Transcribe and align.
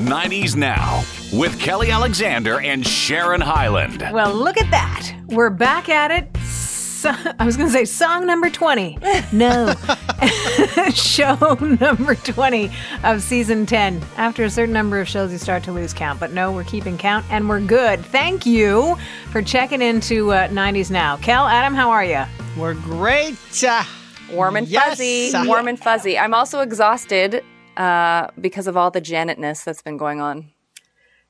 90s 0.00 0.56
Now 0.56 1.04
with 1.32 1.58
Kelly 1.60 1.90
Alexander 1.90 2.60
and 2.60 2.86
Sharon 2.86 3.40
Hyland. 3.40 4.06
Well, 4.12 4.32
look 4.34 4.58
at 4.58 4.70
that. 4.70 5.12
We're 5.28 5.50
back 5.50 5.88
at 5.88 6.10
it. 6.10 6.34
So, 6.42 7.14
I 7.38 7.46
was 7.46 7.56
going 7.56 7.68
to 7.68 7.72
say 7.72 7.84
song 7.86 8.26
number 8.26 8.50
20. 8.50 8.98
No. 9.32 9.72
Show 10.92 11.36
number 11.80 12.14
20 12.14 12.70
of 13.04 13.22
season 13.22 13.64
10. 13.66 14.02
After 14.16 14.44
a 14.44 14.50
certain 14.50 14.72
number 14.74 15.00
of 15.00 15.08
shows, 15.08 15.32
you 15.32 15.38
start 15.38 15.62
to 15.64 15.72
lose 15.72 15.94
count. 15.94 16.20
But 16.20 16.32
no, 16.32 16.52
we're 16.52 16.64
keeping 16.64 16.98
count 16.98 17.24
and 17.30 17.48
we're 17.48 17.60
good. 17.60 18.04
Thank 18.06 18.44
you 18.44 18.96
for 19.30 19.40
checking 19.40 19.80
into 19.80 20.32
uh, 20.32 20.48
90s 20.48 20.90
Now. 20.90 21.16
Kel, 21.18 21.46
Adam, 21.46 21.74
how 21.74 21.90
are 21.90 22.04
you? 22.04 22.22
We're 22.58 22.74
great. 22.74 23.36
Uh, 23.64 23.84
Warm 24.32 24.56
and 24.56 24.68
Yes. 24.68 24.88
fuzzy. 24.90 25.32
Warm 25.48 25.68
and 25.68 25.78
fuzzy. 25.78 26.18
I'm 26.18 26.34
also 26.34 26.60
exhausted 26.60 27.42
uh, 27.80 28.28
because 28.38 28.66
of 28.66 28.76
all 28.76 28.90
the 28.90 29.00
Janetness 29.00 29.64
that's 29.64 29.80
been 29.80 29.96
going 29.96 30.20
on. 30.20 30.50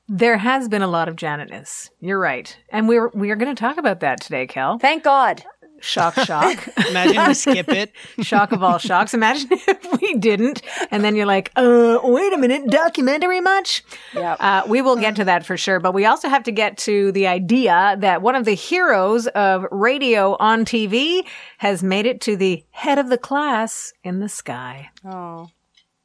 There 0.09 0.37
has 0.37 0.67
been 0.67 0.81
a 0.81 0.87
lot 0.87 1.07
of 1.07 1.15
Janetness. 1.15 1.89
You're 2.01 2.19
right. 2.19 2.57
And 2.69 2.89
we're 2.89 3.07
we 3.09 3.31
are 3.31 3.37
going 3.37 3.55
to 3.55 3.59
talk 3.59 3.77
about 3.77 4.01
that 4.01 4.19
today, 4.19 4.47
Kel. 4.47 4.77
Thank 4.77 5.03
God. 5.03 5.45
Shock, 5.79 6.13
shock. 6.15 6.67
imagine 6.89 7.25
we 7.25 7.33
skip 7.33 7.69
it. 7.69 7.93
shock 8.19 8.51
of 8.51 8.61
all 8.61 8.77
shocks. 8.77 9.13
Imagine 9.13 9.47
if 9.51 10.01
we 10.01 10.13
didn't. 10.15 10.61
And 10.91 11.03
then 11.03 11.15
you're 11.15 11.25
like, 11.25 11.51
uh, 11.55 11.99
wait 12.03 12.33
a 12.33 12.37
minute, 12.37 12.67
documentary 12.67 13.39
much? 13.39 13.83
Yep. 14.13 14.37
Uh, 14.39 14.63
we 14.67 14.81
will 14.81 14.97
get 14.97 15.15
to 15.15 15.25
that 15.25 15.45
for 15.45 15.55
sure. 15.55 15.79
But 15.79 15.93
we 15.93 16.05
also 16.05 16.27
have 16.27 16.43
to 16.43 16.51
get 16.51 16.77
to 16.79 17.13
the 17.13 17.27
idea 17.27 17.95
that 17.99 18.21
one 18.21 18.35
of 18.35 18.43
the 18.43 18.53
heroes 18.53 19.25
of 19.27 19.65
radio 19.71 20.35
on 20.37 20.65
TV 20.65 21.25
has 21.59 21.81
made 21.81 22.05
it 22.05 22.19
to 22.21 22.35
the 22.35 22.63
head 22.71 22.99
of 22.99 23.09
the 23.09 23.17
class 23.17 23.93
in 24.03 24.19
the 24.19 24.29
sky. 24.29 24.89
Oh. 25.05 25.49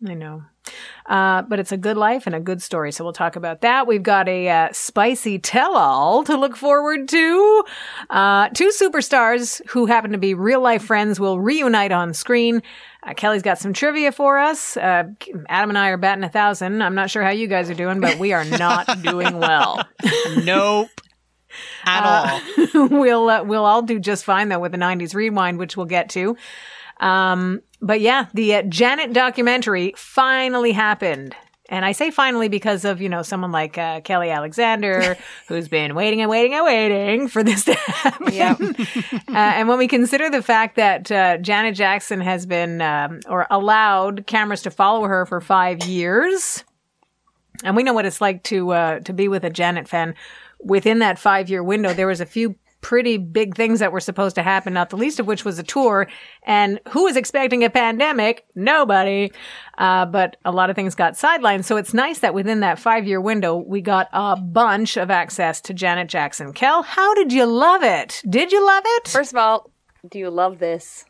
I 0.05 0.15
know. 0.15 0.43
Uh, 1.07 1.43
but 1.43 1.61
it's 1.61 1.73
a 1.73 1.77
good 1.77 1.97
life 1.97 2.27
and 2.27 2.35
a 2.35 2.41
good 2.41 2.61
story. 2.61 2.91
So 2.91 3.05
we'll 3.05 3.13
talk 3.13 3.37
about 3.37 3.61
that. 3.61 3.87
We've 3.87 4.03
got 4.03 4.29
a 4.29 4.49
uh, 4.49 4.69
spicy 4.73 5.39
tell 5.39 5.77
all 5.77 6.25
to 6.25 6.37
look 6.37 6.57
forward 6.57 7.09
to. 7.09 7.65
Uh, 8.11 8.49
two 8.51 8.71
superstars 8.71 9.63
who 9.69 9.87
happen 9.87 10.13
to 10.13 10.19
be 10.19 10.35
real 10.35 10.61
life 10.61 10.83
friends 10.83 11.21
will 11.21 11.39
reunite 11.41 11.93
on 11.93 12.13
screen. 12.13 12.63
Uh, 13.05 13.15
Kelly's 13.15 13.43
got 13.43 13.59
some 13.59 13.73
trivia 13.73 14.11
for 14.11 14.39
us. 14.39 14.77
Uh, 14.77 15.05
Adam 15.49 15.71
and 15.71 15.79
I 15.79 15.91
are 15.91 15.97
batting 15.97 16.25
a 16.25 16.29
thousand. 16.29 16.83
I'm 16.83 16.97
not 16.97 17.09
sure 17.09 17.23
how 17.23 17.31
you 17.31 17.47
guys 17.47 17.71
are 17.71 17.75
doing, 17.75 18.01
but 18.01 18.19
we 18.19 18.33
are 18.33 18.45
not 18.45 19.03
doing 19.03 19.39
well. 19.39 19.83
Nope. 20.43 20.89
At 21.85 22.05
all. 22.05 22.89
we'll 22.89 23.31
uh, 23.31 23.45
we'll 23.45 23.65
all 23.65 23.81
do 23.81 23.99
just 23.99 24.25
fine 24.25 24.49
though 24.51 24.59
with 24.59 24.73
the 24.73 24.79
90s 24.79 25.15
rewind, 25.15 25.59
which 25.59 25.77
we'll 25.77 25.87
get 25.87 26.11
to. 26.11 26.37
Um, 26.99 27.63
but 27.81 28.01
yeah, 28.01 28.27
the 28.35 28.57
uh, 28.57 28.63
Janet 28.63 29.13
documentary 29.13 29.93
finally 29.97 30.73
happened. 30.73 31.35
And 31.69 31.85
I 31.85 31.93
say 31.93 32.13
finally 32.13 32.49
because 32.49 32.85
of, 32.85 33.01
you 33.01 33.09
know, 33.09 33.23
someone 33.23 33.51
like 33.51 33.77
uh, 33.77 34.01
Kelly 34.03 34.31
Alexander, 34.31 35.17
who's 35.49 35.67
been 35.67 35.97
waiting 35.97 36.21
and 36.21 36.31
waiting 36.31 36.55
and 36.55 36.65
waiting 36.65 37.29
for 37.29 37.43
this 37.43 37.65
to 37.65 37.75
happen. 37.75 38.33
Yep. 38.33 38.61
uh, 39.29 39.33
and 39.35 39.69
when 39.69 39.79
we 39.79 39.89
consider 39.89 40.31
the 40.31 40.43
fact 40.43 40.77
that 40.77 41.11
uh, 41.11 41.39
Janet 41.39 41.75
Jackson 41.75 42.21
has 42.21 42.47
been, 42.47 42.81
um, 42.81 43.21
or 43.29 43.49
allowed 43.51 44.27
cameras 44.27 44.63
to 44.63 44.71
follow 44.71 45.05
her 45.07 45.27
for 45.27 45.41
five 45.41 45.85
years, 45.85 46.63
and 47.65 47.75
we 47.75 47.83
know 47.83 47.95
what 47.95 48.05
it's 48.05 48.21
like 48.21 48.43
to 48.45 48.71
uh, 48.71 49.01
to 49.01 49.13
be 49.13 49.29
with 49.29 49.43
a 49.43 49.51
Janet 49.51 49.89
fan. 49.89 50.15
Within 50.61 51.01
that 51.01 51.19
five 51.19 51.49
year 51.49 51.63
window, 51.63 51.95
there 51.95 52.07
was 52.07 52.21
a 52.21 52.27
few 52.27 52.55
pretty 52.87 53.17
big 53.17 53.57
things 53.57 53.81
that 53.81 53.91
were 53.91 53.99
supposed 53.99 54.37
to 54.37 54.45
happen, 54.45 54.73
not 54.73 54.91
the 54.91 54.97
least 54.97 55.19
of 55.19 55.27
which 55.27 55.45
was 55.45 55.59
a 55.59 55.63
tour. 55.65 56.07
And 56.45 56.79
who 56.91 57.03
was 57.03 57.17
expecting 57.17 57.65
a 57.65 57.69
pandemic? 57.69 58.47
Nobody. 58.55 59.33
Uh, 59.77 60.07
but 60.07 60.37
a 60.45 60.53
lot 60.53 60.71
of 60.71 60.77
things 60.77 60.95
got 60.95 61.15
sidelined. 61.15 61.65
So 61.65 61.79
it's 61.79 61.93
nice 61.93 62.21
that 62.21 62.33
within 62.33 62.61
that 62.61 62.79
five 62.79 63.05
year 63.05 63.21
window, 63.21 63.57
we 63.57 63.81
got 63.81 64.09
a 64.13 64.37
bunch 64.37 64.97
of 64.97 65.11
access 65.11 65.61
to 65.63 65.75
Janet 65.75 66.09
Jackson. 66.09 66.53
Kel, 66.53 66.85
how 66.85 67.13
did 67.15 67.33
you 67.33 67.45
love 67.45 67.83
it? 67.83 68.23
Did 68.31 68.53
you 68.53 68.65
love 68.65 68.85
it? 68.87 69.09
First 69.09 69.33
of 69.33 69.39
all, 69.39 69.73
do 70.09 70.21
you 70.21 70.31
love 70.31 70.61
this? 70.61 71.05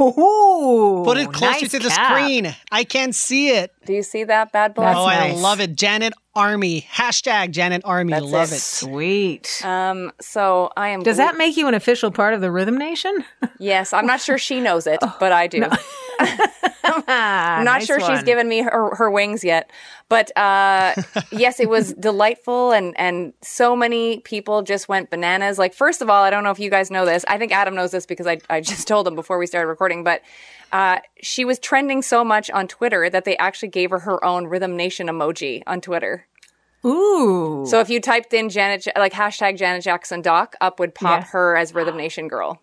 Ooh, 0.00 1.02
Put 1.04 1.16
it 1.16 1.32
closer 1.32 1.60
nice 1.62 1.70
to 1.70 1.78
the 1.78 1.88
cap. 1.88 2.18
screen. 2.18 2.54
I 2.70 2.84
can't 2.84 3.14
see 3.14 3.48
it. 3.48 3.72
Do 3.84 3.92
you 3.92 4.02
see 4.02 4.24
that 4.24 4.52
bad 4.52 4.74
boy? 4.74 4.82
That's 4.82 4.98
oh, 4.98 5.04
I 5.04 5.32
love 5.32 5.60
it. 5.60 5.74
Janet 5.74 6.14
Army. 6.34 6.86
Hashtag 6.92 7.50
Janet 7.50 7.82
Army. 7.84 8.12
That's 8.12 8.24
love 8.24 8.52
it. 8.52 8.56
it. 8.56 8.60
Sweet. 8.60 9.62
Um, 9.64 10.12
so 10.20 10.70
I 10.76 10.88
am. 10.88 11.02
Does 11.02 11.16
gle- 11.16 11.26
that 11.26 11.36
make 11.36 11.56
you 11.56 11.68
an 11.68 11.74
official 11.74 12.10
part 12.10 12.34
of 12.34 12.40
the 12.40 12.50
Rhythm 12.50 12.78
Nation? 12.78 13.24
Yes, 13.58 13.92
I'm 13.92 14.06
not 14.06 14.20
sure 14.20 14.38
she 14.38 14.60
knows 14.60 14.86
it, 14.86 15.00
but 15.20 15.32
I 15.32 15.46
do. 15.46 15.64
I'm 16.84 17.64
not 17.64 17.82
sure 17.86 18.00
she's 18.00 18.22
given 18.22 18.48
me 18.48 18.62
her, 18.62 18.94
her 18.94 19.10
wings 19.10 19.44
yet. 19.44 19.70
But 20.08 20.36
uh, 20.36 20.94
yes, 21.30 21.58
it 21.58 21.68
was 21.68 21.94
delightful, 21.94 22.72
and 22.72 22.98
and 22.98 23.32
so 23.40 23.74
many 23.74 24.20
people 24.20 24.62
just 24.62 24.88
went 24.88 25.10
bananas. 25.10 25.58
Like, 25.58 25.74
first 25.74 26.02
of 26.02 26.10
all, 26.10 26.22
I 26.22 26.30
don't 26.30 26.44
know 26.44 26.50
if 26.50 26.60
you 26.60 26.70
guys 26.70 26.90
know 26.90 27.06
this. 27.06 27.24
I 27.28 27.38
think 27.38 27.52
Adam 27.52 27.74
knows 27.74 27.92
this 27.92 28.06
because 28.06 28.26
I 28.26 28.38
I 28.50 28.60
just 28.60 28.86
told 28.86 29.06
him 29.06 29.14
before 29.14 29.38
we 29.38 29.46
started 29.46 29.68
recording. 29.68 30.04
But 30.04 30.22
uh, 30.72 30.98
she 31.20 31.44
was 31.44 31.58
trending 31.58 32.02
so 32.02 32.24
much 32.24 32.50
on 32.50 32.66
Twitter 32.66 33.08
that 33.10 33.24
they 33.24 33.36
actually 33.36 33.68
gave 33.72 33.90
her 33.90 34.00
her 34.00 34.24
own 34.24 34.46
Rhythm 34.46 34.76
Nation 34.76 35.06
emoji 35.08 35.62
on 35.66 35.80
Twitter. 35.80 36.26
Ooh. 36.84 37.64
So 37.66 37.78
if 37.80 37.88
you 37.90 38.00
typed 38.00 38.32
in 38.34 38.48
Janet, 38.48 38.88
like 38.96 39.12
hashtag 39.12 39.56
Janet 39.56 39.82
Jackson 39.84 40.20
Doc, 40.20 40.56
up 40.60 40.78
would 40.80 40.94
pop 40.94 41.20
Yeah. 41.22 41.26
her 41.28 41.56
as 41.56 41.74
Rhythm 41.74 41.96
Nation 41.96 42.26
girl. 42.28 42.60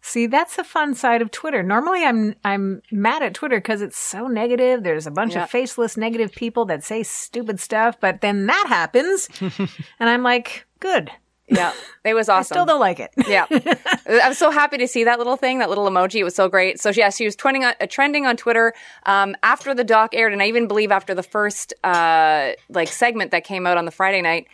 See, 0.00 0.26
that's 0.26 0.56
the 0.56 0.64
fun 0.64 0.94
side 0.94 1.22
of 1.22 1.30
Twitter. 1.30 1.62
Normally, 1.62 2.04
I'm 2.04 2.34
I'm 2.44 2.82
mad 2.92 3.22
at 3.22 3.32
Twitter 3.32 3.56
because 3.56 3.80
it's 3.80 3.96
so 3.96 4.26
negative. 4.26 4.82
There's 4.82 5.06
a 5.06 5.10
bunch 5.10 5.34
Yeah. 5.34 5.44
of 5.44 5.50
faceless 5.50 5.96
negative 5.96 6.30
people 6.32 6.66
that 6.66 6.84
say 6.84 7.02
stupid 7.02 7.58
stuff, 7.58 7.96
but 8.00 8.20
then 8.20 8.46
that 8.46 8.66
happens, 8.68 9.28
and 9.40 10.10
I'm 10.10 10.22
like, 10.22 10.66
good. 10.80 11.10
Yeah, 11.48 11.72
it 12.04 12.14
was 12.14 12.28
I 12.28 12.38
awesome. 12.38 12.54
still 12.54 12.66
don't 12.66 12.80
like 12.80 13.00
it. 13.00 13.12
Yeah. 13.28 13.46
I'm 14.06 14.34
so 14.34 14.50
happy 14.50 14.78
to 14.78 14.88
see 14.88 15.04
that 15.04 15.18
little 15.18 15.36
thing, 15.36 15.58
that 15.58 15.68
little 15.68 15.88
emoji. 15.88 16.16
It 16.16 16.24
was 16.24 16.34
so 16.34 16.48
great. 16.48 16.80
So, 16.80 16.90
yeah, 16.90 17.10
she 17.10 17.24
was 17.26 17.36
trending 17.36 17.64
on, 17.64 17.74
uh, 17.80 17.86
trending 17.86 18.24
on 18.26 18.36
Twitter 18.36 18.72
um, 19.04 19.36
after 19.42 19.74
the 19.74 19.84
doc 19.84 20.14
aired. 20.14 20.32
And 20.32 20.42
I 20.42 20.46
even 20.46 20.66
believe 20.66 20.90
after 20.90 21.14
the 21.14 21.22
first 21.22 21.74
uh, 21.84 22.52
like 22.70 22.88
segment 22.88 23.30
that 23.32 23.44
came 23.44 23.66
out 23.66 23.76
on 23.76 23.84
the 23.84 23.90
Friday 23.90 24.22
night, 24.22 24.48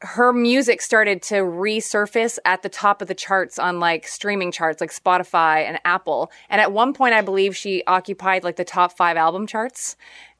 her 0.00 0.32
music 0.32 0.80
started 0.80 1.22
to 1.22 1.36
resurface 1.36 2.38
at 2.44 2.62
the 2.62 2.68
top 2.68 3.02
of 3.02 3.08
the 3.08 3.14
charts 3.14 3.58
on 3.58 3.80
like 3.80 4.06
streaming 4.06 4.52
charts 4.52 4.80
like 4.80 4.90
Spotify 4.90 5.64
and 5.66 5.78
Apple. 5.84 6.30
And 6.48 6.60
at 6.60 6.72
one 6.72 6.94
point, 6.94 7.14
I 7.14 7.20
believe 7.20 7.56
she 7.56 7.82
occupied 7.86 8.44
like 8.44 8.56
the 8.56 8.64
top 8.64 8.96
five 8.96 9.16
album 9.16 9.46
charts. 9.46 9.96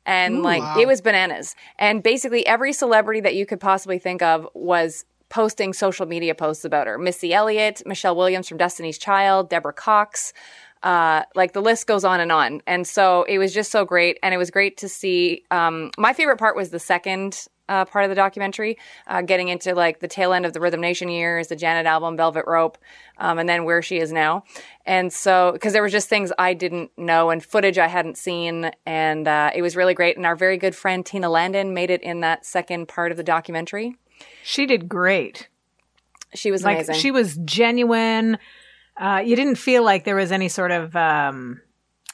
And 0.06 0.42
like 0.42 0.78
it 0.78 0.86
was 0.86 1.02
bananas. 1.02 1.54
And 1.78 2.02
basically, 2.02 2.46
every 2.46 2.72
celebrity 2.72 3.20
that 3.20 3.34
you 3.34 3.44
could 3.44 3.60
possibly 3.60 3.98
think 3.98 4.22
of 4.22 4.48
was 4.54 5.04
posting 5.28 5.72
social 5.72 6.06
media 6.06 6.34
posts 6.34 6.64
about 6.64 6.86
her. 6.86 6.98
Missy 6.98 7.32
Elliott, 7.32 7.82
Michelle 7.86 8.16
Williams 8.16 8.48
from 8.48 8.58
Destiny's 8.58 8.98
Child, 8.98 9.48
Deborah 9.50 9.72
Cox. 9.72 10.32
Uh, 10.82 11.24
like 11.34 11.52
the 11.54 11.60
list 11.60 11.86
goes 11.88 12.04
on 12.04 12.20
and 12.20 12.30
on. 12.30 12.62
And 12.66 12.86
so 12.86 13.24
it 13.24 13.38
was 13.38 13.52
just 13.52 13.72
so 13.72 13.84
great. 13.84 14.16
And 14.22 14.32
it 14.32 14.38
was 14.38 14.50
great 14.50 14.76
to 14.78 14.88
see. 14.88 15.44
Um, 15.50 15.90
my 15.98 16.12
favorite 16.12 16.38
part 16.38 16.54
was 16.54 16.70
the 16.70 16.78
second 16.78 17.48
uh, 17.68 17.84
part 17.84 18.04
of 18.04 18.08
the 18.08 18.14
documentary, 18.14 18.78
uh, 19.06 19.22
getting 19.22 19.48
into 19.48 19.74
like 19.74 20.00
the 20.00 20.08
tail 20.08 20.32
end 20.32 20.46
of 20.46 20.52
the 20.52 20.60
Rhythm 20.60 20.80
Nation 20.80 21.08
years, 21.08 21.48
the 21.48 21.56
Janet 21.56 21.86
album, 21.86 22.16
Velvet 22.16 22.44
Rope, 22.46 22.78
um, 23.18 23.38
and 23.38 23.48
then 23.48 23.64
where 23.64 23.82
she 23.82 23.98
is 23.98 24.12
now. 24.12 24.44
And 24.86 25.12
so, 25.12 25.52
because 25.52 25.72
there 25.72 25.82
was 25.82 25.92
just 25.92 26.08
things 26.08 26.32
I 26.38 26.54
didn't 26.54 26.90
know 26.96 27.30
and 27.30 27.44
footage 27.44 27.78
I 27.78 27.88
hadn't 27.88 28.16
seen, 28.16 28.70
and 28.86 29.28
uh, 29.28 29.50
it 29.54 29.62
was 29.62 29.76
really 29.76 29.94
great. 29.94 30.16
And 30.16 30.24
our 30.24 30.36
very 30.36 30.56
good 30.56 30.74
friend 30.74 31.04
Tina 31.04 31.28
Landon 31.28 31.74
made 31.74 31.90
it 31.90 32.02
in 32.02 32.20
that 32.20 32.46
second 32.46 32.88
part 32.88 33.10
of 33.10 33.16
the 33.16 33.24
documentary. 33.24 33.96
She 34.44 34.66
did 34.66 34.88
great. 34.88 35.48
She 36.34 36.50
was 36.50 36.62
Like 36.64 36.76
amazing. 36.78 36.94
she 36.96 37.10
was 37.10 37.36
genuine. 37.44 38.38
Uh, 38.96 39.22
you 39.24 39.36
didn't 39.36 39.56
feel 39.56 39.82
like 39.82 40.04
there 40.04 40.16
was 40.16 40.32
any 40.32 40.48
sort 40.48 40.70
of 40.72 40.94
um, 40.96 41.60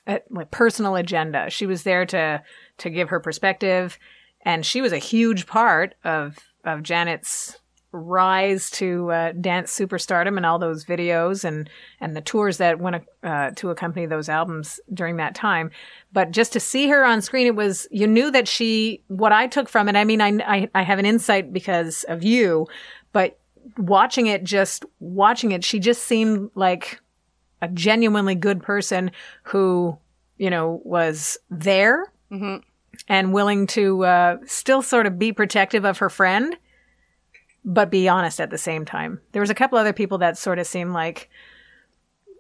uh, 0.07 0.19
like 0.31 0.51
personal 0.51 0.97
agenda. 0.97 1.49
She 1.51 1.67
was 1.67 1.83
there 1.83 2.05
to 2.07 2.43
to 2.79 2.91
give 2.91 3.09
her 3.09 3.21
perspective, 3.21 3.99
and 4.43 4.65
she 4.65 4.81
was 4.81 4.93
a 4.93 4.99
huge 4.99 5.47
part 5.47 5.95
of 6.05 6.37
of 6.65 6.83
Janet's 6.83 7.59
rise 7.95 8.71
to 8.71 9.13
uh, 9.13 9.33
dance 9.41 9.73
superstardom 9.73 10.37
and 10.37 10.45
all 10.45 10.59
those 10.59 10.85
videos 10.85 11.45
and 11.45 11.71
and 12.01 12.17
the 12.17 12.21
tours 12.21 12.59
that 12.59 12.81
went 12.81 13.05
uh, 13.23 13.53
to 13.53 13.71
accompany 13.71 14.05
those 14.05 14.29
albums 14.29 14.81
during 14.93 15.17
that 15.17 15.35
time. 15.35 15.71
But 16.13 16.33
just 16.33 16.53
to 16.55 16.61
see 16.61 16.89
her 16.89 17.05
on 17.05 17.23
screen, 17.23 17.47
it 17.47 17.55
was 17.55 17.87
you 17.91 18.07
knew 18.07 18.31
that 18.33 18.49
she. 18.49 19.01
What 19.07 19.33
I 19.33 19.47
took 19.47 19.69
from 19.69 19.89
it, 19.89 19.97
I 19.97 20.05
mean, 20.05 20.21
I 20.21 20.33
I, 20.45 20.69
I 20.75 20.83
have 20.83 20.99
an 20.99 21.07
insight 21.07 21.53
because 21.53 22.05
of 22.05 22.25
you, 22.25 22.67
but 23.13 23.39
watching 23.79 24.27
it, 24.27 24.43
just 24.43 24.85
watching 24.99 25.53
it, 25.53 25.65
she 25.65 25.79
just 25.79 26.03
seemed 26.03 26.51
like 26.55 27.01
a 27.63 27.69
genuinely 27.69 28.35
good 28.35 28.63
person 28.63 29.13
who 29.45 29.97
you 30.37 30.51
know 30.51 30.81
was 30.85 31.39
there 31.49 32.13
and 33.09 33.33
willing 33.33 33.67
to 33.69 34.05
uh, 34.05 34.37
still 34.47 34.83
sort 34.83 35.07
of 35.07 35.19
be 35.19 35.33
protective 35.33 35.85
of 35.85 35.99
her 35.99 36.11
friend 36.11 36.57
but 37.65 37.91
be 37.91 38.09
honest 38.09 38.41
at 38.41 38.51
the 38.51 38.59
same 38.59 38.85
time. 38.85 39.21
There 39.33 39.41
was 39.41 39.51
a 39.51 39.55
couple 39.55 39.79
other 39.79 39.93
people 39.93 40.19
that 40.19 40.37
sort 40.39 40.59
of 40.59 40.67
seemed 40.67 40.93
like 40.93 41.31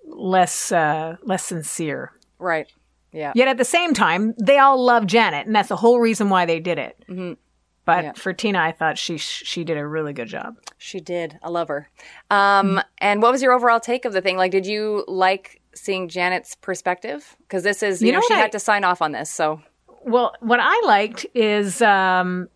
less 0.06 0.72
uh, 0.72 1.16
less 1.22 1.44
sincere. 1.44 2.12
right. 2.38 2.66
Yeah. 3.12 3.30
Yet 3.36 3.46
at 3.46 3.58
the 3.58 3.64
same 3.64 3.94
time, 3.94 4.34
they 4.42 4.58
all 4.58 4.84
love 4.84 5.06
Janet, 5.06 5.46
and 5.46 5.54
that's 5.54 5.68
the 5.68 5.76
whole 5.76 6.00
reason 6.00 6.30
why 6.30 6.46
they 6.46 6.58
did 6.58 6.78
it. 6.80 6.96
Mhm. 7.08 7.36
But 7.84 8.04
Yeah. 8.04 8.12
for 8.14 8.32
Tina, 8.32 8.58
I 8.58 8.72
thought 8.72 8.98
she 8.98 9.18
she 9.18 9.62
did 9.62 9.76
a 9.78 9.86
really 9.86 10.12
good 10.12 10.26
job. 10.26 10.56
She 10.78 10.98
did. 10.98 11.38
I 11.40 11.48
love 11.48 11.68
her. 11.68 11.88
Um, 12.28 12.70
Mm-hmm. 12.70 12.78
And 12.98 13.22
what 13.22 13.30
was 13.30 13.40
your 13.40 13.52
overall 13.52 13.78
take 13.78 14.04
of 14.04 14.12
the 14.14 14.20
thing? 14.20 14.36
Like, 14.36 14.50
did 14.50 14.66
you 14.66 15.04
like 15.06 15.60
seeing 15.76 16.08
Janet's 16.08 16.56
perspective? 16.56 17.36
Because 17.42 17.62
this 17.62 17.84
is, 17.84 18.00
you, 18.02 18.06
You 18.08 18.12
know, 18.14 18.18
know 18.18 18.24
she 18.26 18.34
I- 18.34 18.38
had 18.38 18.50
to 18.52 18.58
sign 18.58 18.82
off 18.82 19.00
on 19.00 19.12
this. 19.12 19.30
So, 19.30 19.62
Well, 20.02 20.34
what 20.40 20.58
I 20.60 20.82
liked 20.84 21.24
is 21.34 21.80
um, 21.82 22.48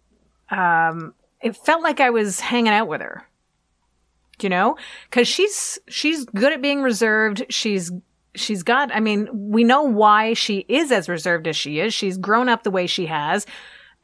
um, 0.50 1.14
it 1.43 1.56
felt 1.56 1.82
like 1.82 2.00
I 2.00 2.11
was 2.11 2.40
hanging 2.40 2.73
out 2.73 2.88
with 2.88 3.00
her. 3.00 3.25
You 4.40 4.49
know, 4.49 4.76
because 5.11 5.26
she's 5.26 5.81
she's 5.88 6.25
good 6.26 6.52
at 6.52 6.62
being 6.62 6.81
reserved. 6.81 7.44
She's 7.49 7.90
she's 8.37 8.62
got. 8.62 8.94
I 8.94 9.00
mean, 9.00 9.29
we 9.32 9.64
know 9.64 9.82
why 9.82 10.35
she 10.35 10.58
is 10.69 10.93
as 10.93 11.08
reserved 11.08 11.49
as 11.49 11.56
she 11.56 11.81
is. 11.81 11.93
She's 11.93 12.17
grown 12.17 12.49
up 12.49 12.62
the 12.62 12.70
way 12.70 12.87
she 12.87 13.06
has. 13.06 13.46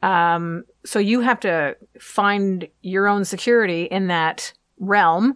Um, 0.03 0.65
so 0.85 0.99
you 0.99 1.21
have 1.21 1.39
to 1.41 1.77
find 1.99 2.67
your 2.81 3.07
own 3.07 3.23
security 3.23 3.83
in 3.83 4.07
that 4.07 4.53
realm. 4.77 5.35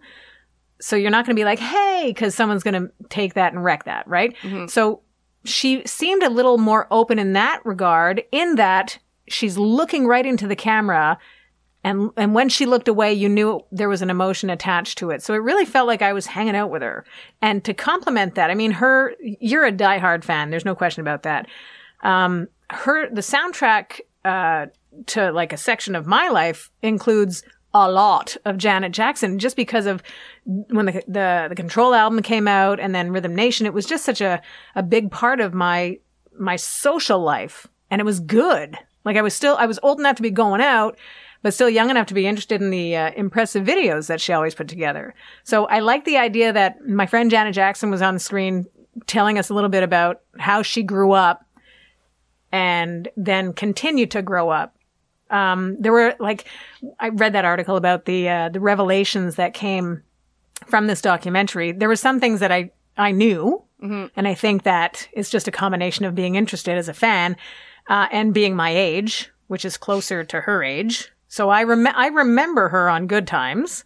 So 0.80 0.96
you're 0.96 1.10
not 1.10 1.24
going 1.24 1.34
to 1.34 1.40
be 1.40 1.44
like, 1.44 1.58
hey, 1.58 2.04
because 2.08 2.34
someone's 2.34 2.62
going 2.62 2.74
to 2.80 2.90
take 3.08 3.34
that 3.34 3.52
and 3.52 3.64
wreck 3.64 3.84
that, 3.84 4.06
right? 4.06 4.36
So 4.68 5.00
she 5.44 5.82
seemed 5.86 6.22
a 6.22 6.30
little 6.30 6.58
more 6.58 6.86
open 6.90 7.18
in 7.18 7.32
that 7.32 7.60
regard, 7.64 8.22
in 8.32 8.56
that 8.56 8.98
she's 9.28 9.56
looking 9.56 10.06
right 10.06 10.26
into 10.26 10.46
the 10.46 10.56
camera. 10.56 11.18
And, 11.82 12.10
and 12.16 12.34
when 12.34 12.48
she 12.50 12.66
looked 12.66 12.88
away, 12.88 13.14
you 13.14 13.28
knew 13.28 13.64
there 13.72 13.88
was 13.88 14.02
an 14.02 14.10
emotion 14.10 14.50
attached 14.50 14.98
to 14.98 15.10
it. 15.10 15.22
So 15.22 15.32
it 15.32 15.38
really 15.38 15.64
felt 15.64 15.86
like 15.86 16.02
I 16.02 16.12
was 16.12 16.26
hanging 16.26 16.54
out 16.54 16.70
with 16.70 16.82
her. 16.82 17.06
And 17.40 17.64
to 17.64 17.72
compliment 17.72 18.34
that, 18.34 18.50
I 18.50 18.54
mean, 18.54 18.72
her, 18.72 19.14
you're 19.20 19.64
a 19.64 19.72
diehard 19.72 20.22
fan. 20.22 20.50
There's 20.50 20.64
no 20.64 20.74
question 20.74 21.00
about 21.00 21.22
that. 21.22 21.46
Um, 22.02 22.48
her, 22.68 23.08
the 23.08 23.22
soundtrack, 23.22 24.00
uh, 24.24 24.66
to 25.06 25.30
like 25.32 25.52
a 25.52 25.56
section 25.56 25.94
of 25.94 26.06
my 26.06 26.28
life 26.28 26.70
includes 26.82 27.42
a 27.72 27.90
lot 27.90 28.36
of 28.44 28.58
Janet 28.58 28.92
Jackson 28.92 29.38
just 29.38 29.56
because 29.56 29.86
of 29.86 30.02
when 30.44 30.86
the 30.86 31.04
the, 31.06 31.46
the 31.48 31.54
Control 31.54 31.94
album 31.94 32.22
came 32.22 32.48
out 32.48 32.80
and 32.80 32.94
then 32.94 33.12
Rhythm 33.12 33.34
Nation. 33.34 33.66
It 33.66 33.74
was 33.74 33.86
just 33.86 34.04
such 34.04 34.20
a, 34.20 34.42
a 34.74 34.82
big 34.82 35.10
part 35.10 35.40
of 35.40 35.54
my 35.54 35.98
my 36.38 36.56
social 36.56 37.20
life, 37.20 37.66
and 37.90 38.00
it 38.00 38.04
was 38.04 38.20
good. 38.20 38.76
Like 39.04 39.16
I 39.16 39.22
was 39.22 39.34
still 39.34 39.56
I 39.56 39.66
was 39.66 39.78
old 39.82 40.00
enough 40.00 40.16
to 40.16 40.22
be 40.22 40.30
going 40.30 40.60
out, 40.60 40.98
but 41.42 41.54
still 41.54 41.70
young 41.70 41.90
enough 41.90 42.06
to 42.08 42.14
be 42.14 42.26
interested 42.26 42.60
in 42.60 42.70
the 42.70 42.96
uh, 42.96 43.10
impressive 43.16 43.66
videos 43.66 44.08
that 44.08 44.20
she 44.20 44.32
always 44.32 44.54
put 44.54 44.68
together. 44.68 45.14
So 45.44 45.66
I 45.66 45.80
like 45.80 46.04
the 46.04 46.18
idea 46.18 46.52
that 46.52 46.86
my 46.86 47.06
friend 47.06 47.30
Janet 47.30 47.54
Jackson 47.54 47.90
was 47.90 48.02
on 48.02 48.14
the 48.14 48.20
screen 48.20 48.66
telling 49.06 49.38
us 49.38 49.48
a 49.48 49.54
little 49.54 49.70
bit 49.70 49.82
about 49.82 50.20
how 50.38 50.62
she 50.62 50.82
grew 50.82 51.12
up 51.12 51.46
and 52.52 53.08
then 53.16 53.52
continued 53.52 54.10
to 54.10 54.22
grow 54.22 54.50
up 54.50 54.74
um, 55.30 55.76
there 55.78 55.92
were 55.92 56.14
like 56.18 56.44
I 56.98 57.08
read 57.10 57.32
that 57.32 57.44
article 57.44 57.76
about 57.76 58.04
the 58.04 58.28
uh, 58.28 58.48
the 58.48 58.60
revelations 58.60 59.36
that 59.36 59.54
came 59.54 60.02
from 60.66 60.86
this 60.86 61.00
documentary. 61.00 61.72
There 61.72 61.88
were 61.88 61.96
some 61.96 62.20
things 62.20 62.40
that 62.40 62.52
I 62.52 62.70
I 62.96 63.12
knew, 63.12 63.62
and 64.16 64.28
I 64.28 64.34
think 64.34 64.64
that 64.64 65.08
it's 65.12 65.30
just 65.30 65.48
a 65.48 65.52
combination 65.52 66.04
of 66.04 66.14
being 66.14 66.34
interested 66.34 66.76
as 66.76 66.88
a 66.88 66.94
fan 66.94 67.36
uh, 67.88 68.08
and 68.10 68.34
being 68.34 68.56
my 68.56 68.70
age, 68.70 69.30
which 69.46 69.64
is 69.64 69.76
closer 69.76 70.24
to 70.24 70.40
her 70.42 70.62
age. 70.62 71.10
So 71.30 71.48
I 71.48 71.62
rem- 71.62 71.86
I 71.86 72.08
remember 72.08 72.68
her 72.68 72.90
on 72.90 73.06
Good 73.06 73.28
Times, 73.28 73.84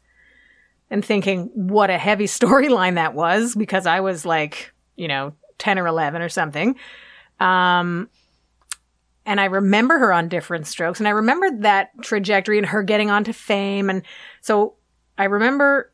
and 0.91 1.05
thinking 1.05 1.51
what 1.53 1.91
a 1.91 1.99
heavy 1.99 2.25
storyline 2.27 2.95
that 2.97 3.15
was 3.15 3.55
because 3.55 3.87
I 3.87 4.01
was 4.01 4.25
like 4.25 4.73
you 4.97 5.07
know 5.07 5.35
ten 5.59 5.79
or 5.79 5.87
eleven 5.87 6.23
or 6.23 6.31
something. 6.31 6.75
Um, 7.39 8.09
and 9.27 9.41
I 9.41 9.45
remember 9.45 9.99
her 9.99 10.13
on 10.13 10.29
Diff'rent 10.29 10.67
Strokes, 10.67 11.01
and 11.01 11.07
I 11.07 11.13
remember 11.13 11.51
that 11.61 11.91
trajectory 12.03 12.59
and 12.59 12.67
her 12.67 12.83
getting 12.83 13.11
onto 13.11 13.35
fame, 13.35 13.91
and 13.91 14.03
so 14.41 14.75
I 15.19 15.25
remember 15.25 15.93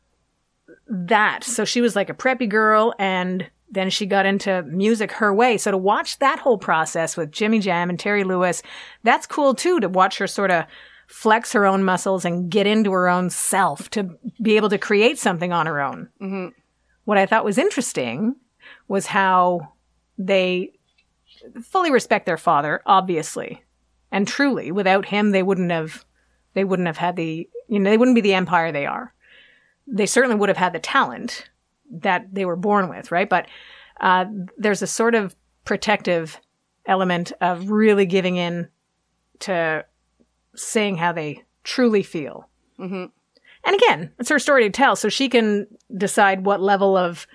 that. 0.87 1.43
So 1.43 1.65
she 1.65 1.81
was 1.81 1.97
like 1.97 2.09
a 2.09 2.13
preppy 2.13 2.47
girl, 2.47 2.93
and 2.97 3.49
then 3.69 3.89
she 3.89 4.05
got 4.05 4.25
into 4.25 4.63
music 4.63 5.11
her 5.13 5.33
way. 5.33 5.57
So 5.57 5.71
to 5.71 5.77
watch 5.77 6.19
that 6.19 6.39
whole 6.39 6.57
process 6.57 7.17
with 7.17 7.31
Jimmy 7.31 7.59
Jam 7.59 7.89
and 7.89 7.99
Terry 7.99 8.23
Lewis, 8.23 8.63
that's 9.03 9.27
cool 9.27 9.53
too. 9.53 9.81
To 9.81 9.89
watch 9.89 10.17
her 10.17 10.27
sort 10.27 10.51
of 10.51 10.65
flex 11.11 11.51
her 11.51 11.65
own 11.65 11.83
muscles 11.83 12.23
and 12.23 12.49
get 12.49 12.65
into 12.65 12.91
her 12.91 13.09
own 13.09 13.29
self 13.29 13.89
to 13.89 14.17
be 14.41 14.55
able 14.55 14.69
to 14.69 14.77
create 14.77 15.19
something 15.19 15.51
on 15.51 15.65
her 15.65 15.81
own. 15.81 16.09
Mm-hmm. 16.21 16.47
What 17.03 17.17
I 17.17 17.25
thought 17.25 17.45
was 17.45 17.57
interesting 17.57 18.35
was 18.87 19.07
how 19.07 19.73
they 20.17 20.71
fully 21.63 21.91
respect 21.91 22.25
their 22.25 22.37
father, 22.37 22.81
obviously, 22.85 23.61
and 24.11 24.27
truly. 24.27 24.71
Without 24.71 25.05
him, 25.05 25.31
they 25.31 25.43
wouldn't 25.43 25.71
have 25.71 26.05
they 26.53 26.63
wouldn't 26.63 26.87
have 26.87 26.97
had 26.97 27.17
the 27.17 27.47
you 27.67 27.79
know 27.79 27.89
they 27.89 27.97
wouldn't 27.97 28.15
be 28.15 28.21
the 28.21 28.33
empire 28.33 28.71
they 28.71 28.85
are. 28.85 29.13
They 29.87 30.05
certainly 30.05 30.37
would 30.37 30.49
have 30.49 30.57
had 30.57 30.73
the 30.73 30.79
talent 30.79 31.49
that 31.91 32.33
they 32.33 32.45
were 32.45 32.55
born 32.55 32.87
with, 32.87 33.11
right? 33.11 33.29
But 33.29 33.47
uh, 33.99 34.25
there's 34.57 34.81
a 34.81 34.87
sort 34.87 35.13
of 35.13 35.35
protective 35.65 36.39
element 36.85 37.33
of 37.41 37.69
really 37.69 38.05
giving 38.05 38.37
in 38.37 38.69
to 39.39 39.83
saying 40.55 40.97
how 40.97 41.11
they 41.11 41.43
truly 41.63 42.03
feel. 42.03 42.47
Mm-hmm. 42.79 43.05
And 43.63 43.75
again, 43.75 44.11
it's 44.19 44.29
her 44.29 44.39
story 44.39 44.63
to 44.63 44.69
tell, 44.69 44.95
so 44.95 45.09
she 45.09 45.29
can 45.29 45.67
decide 45.95 46.45
what 46.45 46.61
level 46.61 46.97
of 46.97 47.27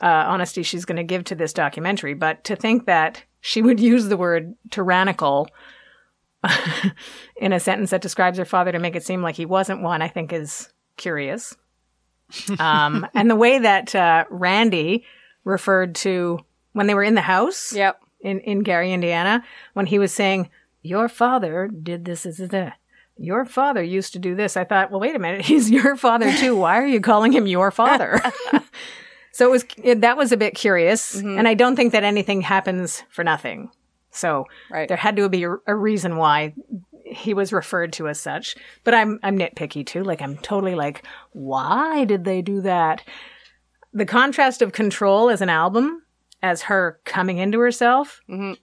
uh, 0.00 0.06
honesty 0.06 0.62
she's 0.62 0.84
going 0.84 0.96
to 0.96 1.04
give 1.04 1.24
to 1.24 1.34
this 1.34 1.52
documentary. 1.52 2.14
But 2.14 2.44
to 2.44 2.56
think 2.56 2.86
that 2.86 3.22
she 3.40 3.62
would 3.62 3.78
use 3.80 4.06
the 4.06 4.16
word 4.16 4.54
tyrannical 4.70 5.48
in 7.36 7.52
a 7.52 7.60
sentence 7.60 7.90
that 7.90 8.02
describes 8.02 8.38
her 8.38 8.44
father 8.44 8.72
to 8.72 8.78
make 8.78 8.96
it 8.96 9.04
seem 9.04 9.22
like 9.22 9.36
he 9.36 9.46
wasn't 9.46 9.82
one, 9.82 10.02
I 10.02 10.08
think 10.08 10.32
is 10.32 10.70
curious. 10.96 11.54
um, 12.58 13.06
and 13.14 13.30
the 13.30 13.36
way 13.36 13.58
that 13.58 13.94
uh, 13.94 14.24
Randy 14.30 15.04
referred 15.44 15.94
to 15.96 16.40
when 16.72 16.86
they 16.86 16.94
were 16.94 17.04
in 17.04 17.14
the 17.14 17.20
house 17.20 17.72
Yep. 17.72 18.00
in, 18.20 18.40
in 18.40 18.60
Gary, 18.60 18.92
Indiana, 18.92 19.44
when 19.74 19.86
he 19.86 19.98
was 19.98 20.12
saying, 20.12 20.50
Your 20.86 21.08
father 21.08 21.68
did 21.68 22.04
this, 22.04 22.22
this, 22.24 22.38
this, 22.38 22.50
that. 22.50 22.74
Your 23.18 23.44
father 23.44 23.82
used 23.82 24.12
to 24.12 24.18
do 24.18 24.34
this. 24.34 24.56
I 24.56 24.64
thought, 24.64 24.90
well, 24.90 25.00
wait 25.00 25.16
a 25.16 25.18
minute. 25.18 25.40
He's 25.44 25.70
your 25.70 25.96
father 25.96 26.32
too. 26.36 26.54
Why 26.56 26.78
are 26.78 26.86
you 26.86 27.00
calling 27.00 27.32
him 27.32 27.46
your 27.46 27.70
father? 27.70 28.20
so 29.32 29.46
it 29.46 29.50
was, 29.50 29.64
it, 29.82 30.00
that 30.02 30.16
was 30.16 30.32
a 30.32 30.36
bit 30.36 30.54
curious. 30.54 31.14
And 31.16 31.48
I 31.48 31.54
don't 31.54 31.76
think 31.76 31.92
that 31.92 32.04
anything 32.04 32.42
happens 32.42 33.02
for 33.10 33.24
nothing. 33.24 33.70
So 34.10 34.46
Right. 34.70 34.88
there 34.88 34.96
had 34.96 35.16
to 35.16 35.28
be 35.28 35.44
a, 35.44 35.56
a 35.66 35.74
reason 35.74 36.16
why 36.16 36.54
he 37.04 37.34
was 37.34 37.52
referred 37.52 37.92
to 37.94 38.08
as 38.08 38.20
such. 38.20 38.56
But 38.84 38.94
I'm, 38.94 39.18
I'm 39.22 39.38
nitpicky 39.38 39.86
too. 39.86 40.02
Like, 40.04 40.20
I'm 40.22 40.36
totally 40.38 40.74
like, 40.74 41.02
why 41.32 42.04
did 42.04 42.24
they 42.24 42.42
do 42.42 42.60
that? 42.62 43.02
The 43.94 44.06
contrast 44.06 44.60
of 44.60 44.72
Control 44.72 45.30
as 45.30 45.40
an 45.40 45.48
album, 45.48 46.02
as 46.42 46.62
her 46.62 47.00
coming 47.04 47.38
into 47.38 47.58
herself, 47.60 48.20
Mhm. 48.28 48.56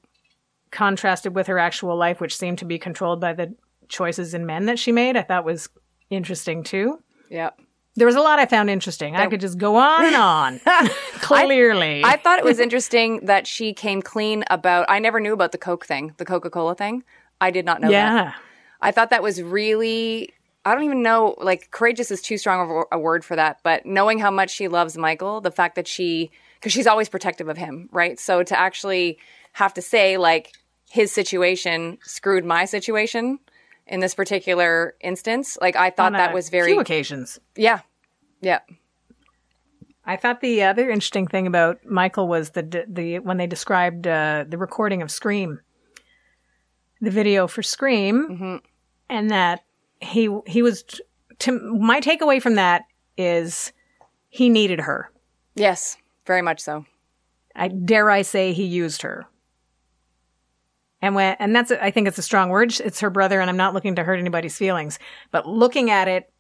Contrasted 0.74 1.34
with 1.36 1.48
her 1.48 1.58
actual 1.58 1.96
life, 1.96 2.20
which 2.20 2.36
seemed 2.36 2.58
to 2.58 2.66
be 2.66 2.78
controlled 2.78 3.22
by 3.22 3.32
the 3.34 3.56
choices 3.88 4.34
in 4.34 4.46
men 4.46 4.66
that 4.66 4.78
she 4.80 4.92
made, 4.92 5.16
I 5.16 5.22
thought 5.22 5.46
was 5.46 5.70
interesting 6.10 6.64
too. 6.64 7.00
Yeah. 7.30 7.52
There 7.96 8.08
was 8.08 8.16
a 8.16 8.22
lot 8.22 8.40
I 8.40 8.48
found 8.48 8.72
interesting. 8.72 9.16
I 9.16 9.28
could 9.28 9.40
just 9.40 9.58
go 9.60 9.76
on 9.76 10.04
and 10.06 10.16
on. 10.16 10.60
Clearly. 11.22 12.02
I 12.04 12.18
thought 12.18 12.40
it 12.40 12.46
was 12.46 12.60
interesting 12.60 13.26
that 13.26 13.46
she 13.46 13.72
came 13.74 14.02
clean 14.02 14.44
about. 14.50 14.88
I 14.90 14.98
never 15.00 15.20
knew 15.20 15.34
about 15.34 15.52
the 15.52 15.58
Coke 15.60 15.86
thing, 15.86 16.14
the 16.18 16.26
Coca 16.26 16.50
Cola 16.50 16.74
thing. 16.76 17.04
I 17.40 17.52
did 17.52 17.66
not 17.66 17.82
know 17.82 17.90
that. 17.90 17.94
yeah. 17.94 18.34
I 18.82 18.92
thought 18.92 19.12
that 19.12 19.24
was 19.24 19.42
really. 19.42 20.34
I 20.66 20.74
don't 20.74 20.86
even 20.86 21.04
know. 21.04 21.36
Like 21.40 21.70
courageous 21.72 22.10
is 22.10 22.22
too 22.22 22.38
strong 22.38 22.62
of 22.62 22.70
a- 22.92 22.96
a 22.98 23.00
word 23.00 23.24
for 23.24 23.36
that. 23.36 23.60
But 23.64 23.86
knowing 23.86 24.18
how 24.18 24.32
much 24.32 24.50
she 24.50 24.68
loves 24.68 24.98
Michael, 24.98 25.40
the 25.42 25.52
fact 25.52 25.76
that 25.76 25.88
she, 25.88 26.32
because 26.60 26.72
she's 26.72 26.88
always 26.88 27.10
protective 27.10 27.48
of 27.50 27.58
him, 27.58 27.90
right? 27.92 28.20
So 28.20 28.44
to 28.44 28.58
actually 28.60 29.20
have 29.52 29.74
to 29.76 29.82
say 29.82 30.18
like 30.18 30.52
his 30.94 31.12
situation 31.12 31.98
screwed 32.04 32.46
my 32.46 32.66
situation 32.66 33.40
in 33.88 34.00
this 34.00 34.14
particular 34.14 34.94
instance, 35.02 35.58
like 35.60 35.76
I 35.76 35.90
thought 35.90 36.12
that 36.14 36.36
was 36.36 36.50
very. 36.50 36.74
few 36.74 36.80
occasions. 36.80 37.40
Yeah. 37.56 37.80
Yeah. 38.42 38.60
I 40.06 40.18
thought 40.18 40.42
the 40.42 40.62
other 40.62 40.92
interesting 40.92 41.26
thing 41.28 41.48
about 41.48 41.84
Michael 41.84 42.28
was 42.28 42.52
the 42.52 42.86
the 42.88 43.18
when 43.20 43.38
they 43.38 43.48
described 43.48 44.06
uh, 44.06 44.46
the 44.48 44.58
recording 44.60 45.02
of 45.02 45.10
Scream, 45.10 45.62
the 47.02 47.10
video 47.10 47.48
for 47.48 47.64
Scream, 47.64 48.28
Mhm. 48.30 48.62
and 49.10 49.32
that 49.32 49.62
he 50.00 50.30
he 50.46 50.62
was 50.62 50.84
to 51.40 51.52
my 51.60 52.02
takeaway 52.02 52.40
from 52.40 52.54
that 52.56 52.84
is 53.18 53.74
he 54.30 54.48
needed 54.48 54.82
her. 54.82 55.10
Yes. 55.56 55.98
Very 56.28 56.44
much 56.44 56.60
so. 56.60 56.86
I 57.56 57.68
dare 57.70 58.12
I 58.12 58.22
say 58.22 58.54
he 58.54 58.64
used 58.66 59.02
her. 59.02 59.26
And 61.04 61.16
when 61.16 61.36
and 61.38 61.54
that's 61.54 61.70
I 61.70 61.92
think 61.92 62.08
it's 62.08 62.18
a 62.18 62.24
strong 62.24 62.48
word. 62.50 62.80
It's 62.80 63.02
her 63.02 63.10
brother, 63.10 63.42
and 63.42 63.50
I'm 63.50 63.58
not 63.58 63.74
looking 63.74 63.96
to 63.96 64.06
hurt 64.06 64.20
anybody's 64.20 64.58
feelings, 64.58 65.00
but 65.32 65.46
looking 65.46 65.92
at 65.92 66.08
it 66.08 66.32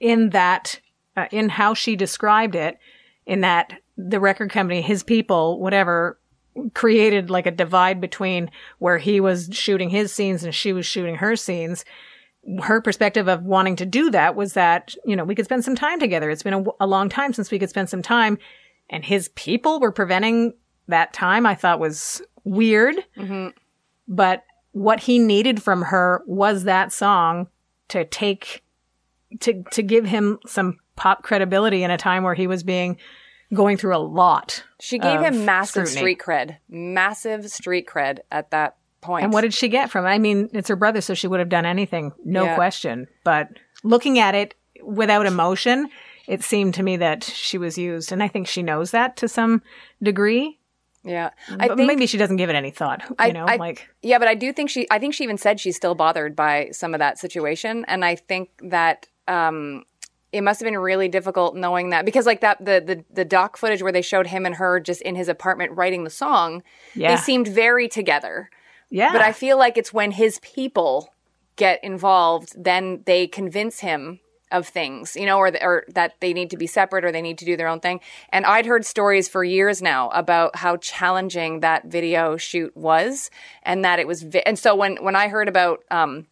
in 0.00 0.30
that 0.30 0.80
uh, 1.14 1.26
in 1.30 1.50
how 1.50 1.74
she 1.74 1.94
described 1.94 2.54
it, 2.54 2.78
in 3.26 3.42
that 3.42 3.74
the 3.98 4.18
record 4.18 4.50
company, 4.50 4.80
his 4.80 5.02
people, 5.02 5.60
whatever, 5.60 6.18
created 6.72 7.28
like 7.28 7.44
a 7.44 7.50
divide 7.50 8.00
between 8.00 8.50
where 8.78 8.96
he 8.96 9.20
was 9.20 9.50
shooting 9.52 9.90
his 9.90 10.10
scenes 10.10 10.42
and 10.42 10.54
she 10.54 10.72
was 10.72 10.86
shooting 10.86 11.16
her 11.16 11.36
scenes. 11.36 11.84
Her 12.62 12.80
perspective 12.80 13.28
of 13.28 13.42
wanting 13.42 13.76
to 13.76 13.84
do 13.84 14.10
that 14.12 14.34
was 14.34 14.54
that, 14.54 14.94
you 15.04 15.16
know, 15.16 15.24
we 15.24 15.34
could 15.34 15.44
spend 15.44 15.66
some 15.66 15.76
time 15.76 16.00
together. 16.00 16.30
It's 16.30 16.42
been 16.42 16.54
a, 16.54 16.64
a 16.80 16.86
long 16.86 17.10
time 17.10 17.34
since 17.34 17.50
we 17.50 17.58
could 17.58 17.68
spend 17.68 17.90
some 17.90 18.02
time. 18.02 18.38
And 18.88 19.04
his 19.04 19.28
people 19.34 19.80
were 19.80 19.92
preventing 19.92 20.54
that 20.86 21.12
time, 21.12 21.44
I 21.44 21.54
thought 21.54 21.78
was 21.78 22.22
weird. 22.44 22.96
But 24.08 24.44
what 24.72 25.00
he 25.00 25.18
needed 25.18 25.62
from 25.62 25.82
her 25.82 26.22
was 26.26 26.64
that 26.64 26.92
song 26.92 27.48
to 27.88 28.04
take 28.04 28.62
to 29.40 29.62
to 29.72 29.82
give 29.82 30.06
him 30.06 30.38
some 30.46 30.78
pop 30.96 31.22
credibility 31.22 31.82
in 31.82 31.90
a 31.90 31.98
time 31.98 32.22
where 32.22 32.34
he 32.34 32.46
was 32.46 32.62
being 32.62 32.96
going 33.54 33.76
through 33.76 33.96
a 33.96 33.98
lot. 33.98 34.64
She 34.80 34.98
gave 34.98 35.20
him 35.20 35.44
massive 35.44 35.88
scrutiny. 35.88 35.96
street 35.96 36.18
cred, 36.18 36.56
massive 36.68 37.50
street 37.50 37.86
cred 37.86 38.18
at 38.30 38.50
that 38.50 38.76
point. 39.00 39.24
And 39.24 39.32
what 39.32 39.42
did 39.42 39.54
she 39.54 39.68
get 39.68 39.90
from 39.90 40.04
it? 40.04 40.08
I 40.08 40.18
mean, 40.18 40.50
it's 40.52 40.68
her 40.68 40.76
brother, 40.76 41.00
so 41.00 41.14
she 41.14 41.26
would 41.28 41.40
have 41.40 41.48
done 41.48 41.64
anything, 41.66 42.12
no 42.24 42.44
Yeah. 42.44 42.54
question. 42.56 43.06
But 43.24 43.48
looking 43.82 44.18
at 44.18 44.34
it 44.34 44.54
without 44.82 45.24
emotion, 45.26 45.88
it 46.26 46.42
seemed 46.42 46.74
to 46.74 46.82
me 46.82 46.96
that 46.98 47.24
she 47.24 47.56
was 47.58 47.78
used. 47.78 48.12
And 48.12 48.22
I 48.22 48.28
think 48.28 48.46
she 48.48 48.62
knows 48.62 48.90
that 48.90 49.16
to 49.18 49.28
some 49.28 49.62
degree. 50.02 50.57
Yeah, 51.08 51.30
I 51.58 51.68
but 51.68 51.76
think 51.76 51.86
maybe 51.88 52.06
she 52.06 52.18
doesn't 52.18 52.36
give 52.36 52.50
it 52.50 52.56
any 52.56 52.70
thought. 52.70 53.02
You 53.08 53.14
I- 53.18 53.30
know, 53.30 53.46
I- 53.46 53.56
like 53.56 53.88
Yeah, 54.02 54.18
but 54.18 54.28
I 54.28 54.34
do 54.34 54.52
think 54.52 54.70
she. 54.70 54.86
I 54.90 54.98
think 54.98 55.14
she 55.14 55.24
even 55.24 55.38
said 55.38 55.58
she's 55.60 55.76
still 55.76 55.94
bothered 55.94 56.36
by 56.36 56.68
some 56.72 56.94
of 56.94 56.98
that 57.00 57.18
situation, 57.18 57.84
and 57.88 58.04
I 58.04 58.14
think 58.16 58.50
that 58.62 59.06
um, 59.26 59.84
it 60.32 60.42
must 60.42 60.60
have 60.60 60.66
been 60.66 60.78
really 60.78 61.08
difficult 61.08 61.56
knowing 61.56 61.90
that 61.90 62.04
because, 62.04 62.26
like 62.26 62.40
that, 62.42 62.64
the 62.64 62.82
the 62.84 63.04
the 63.10 63.24
doc 63.24 63.56
footage 63.56 63.82
where 63.82 63.92
they 63.92 64.02
showed 64.02 64.26
him 64.26 64.44
and 64.46 64.54
her 64.56 64.78
just 64.80 65.00
in 65.02 65.14
his 65.16 65.28
apartment 65.28 65.72
writing 65.72 66.04
the 66.04 66.10
song, 66.10 66.62
Yeah. 66.94 67.14
they 67.14 67.20
seemed 67.20 67.48
very 67.48 67.88
together. 67.88 68.50
yeah. 68.90 69.12
But 69.12 69.22
I 69.22 69.32
feel 69.32 69.56
like 69.58 69.76
it's 69.78 69.92
when 69.92 70.10
his 70.12 70.38
people 70.40 71.12
get 71.56 71.82
involved, 71.82 72.52
then 72.56 73.02
they 73.06 73.26
convince 73.26 73.80
him 73.80 74.20
of 74.50 74.66
things, 74.66 75.16
you 75.16 75.26
know, 75.26 75.38
or, 75.38 75.52
or 75.62 75.84
that 75.88 76.14
they 76.20 76.32
need 76.32 76.50
to 76.50 76.56
be 76.56 76.66
separate 76.66 77.04
or 77.04 77.12
they 77.12 77.22
need 77.22 77.38
to 77.38 77.44
do 77.44 77.56
their 77.56 77.68
own 77.68 77.80
thing. 77.80 78.00
And 78.30 78.46
I'd 78.46 78.66
heard 78.66 78.84
stories 78.84 79.28
for 79.28 79.44
years 79.44 79.82
now 79.82 80.08
about 80.10 80.56
how 80.56 80.76
challenging 80.76 81.60
that 81.60 81.86
video 81.86 82.36
shoot 82.36 82.76
was, 82.76 83.30
and 83.62 83.84
that 83.84 83.98
it 83.98 84.06
was. 84.06 84.22
Vi- 84.22 84.42
and 84.46 84.58
so 84.58 84.74
when 84.74 84.96
when 84.96 85.16
I 85.16 85.28
heard 85.28 85.48
about. 85.48 85.84
Um, 85.90 86.26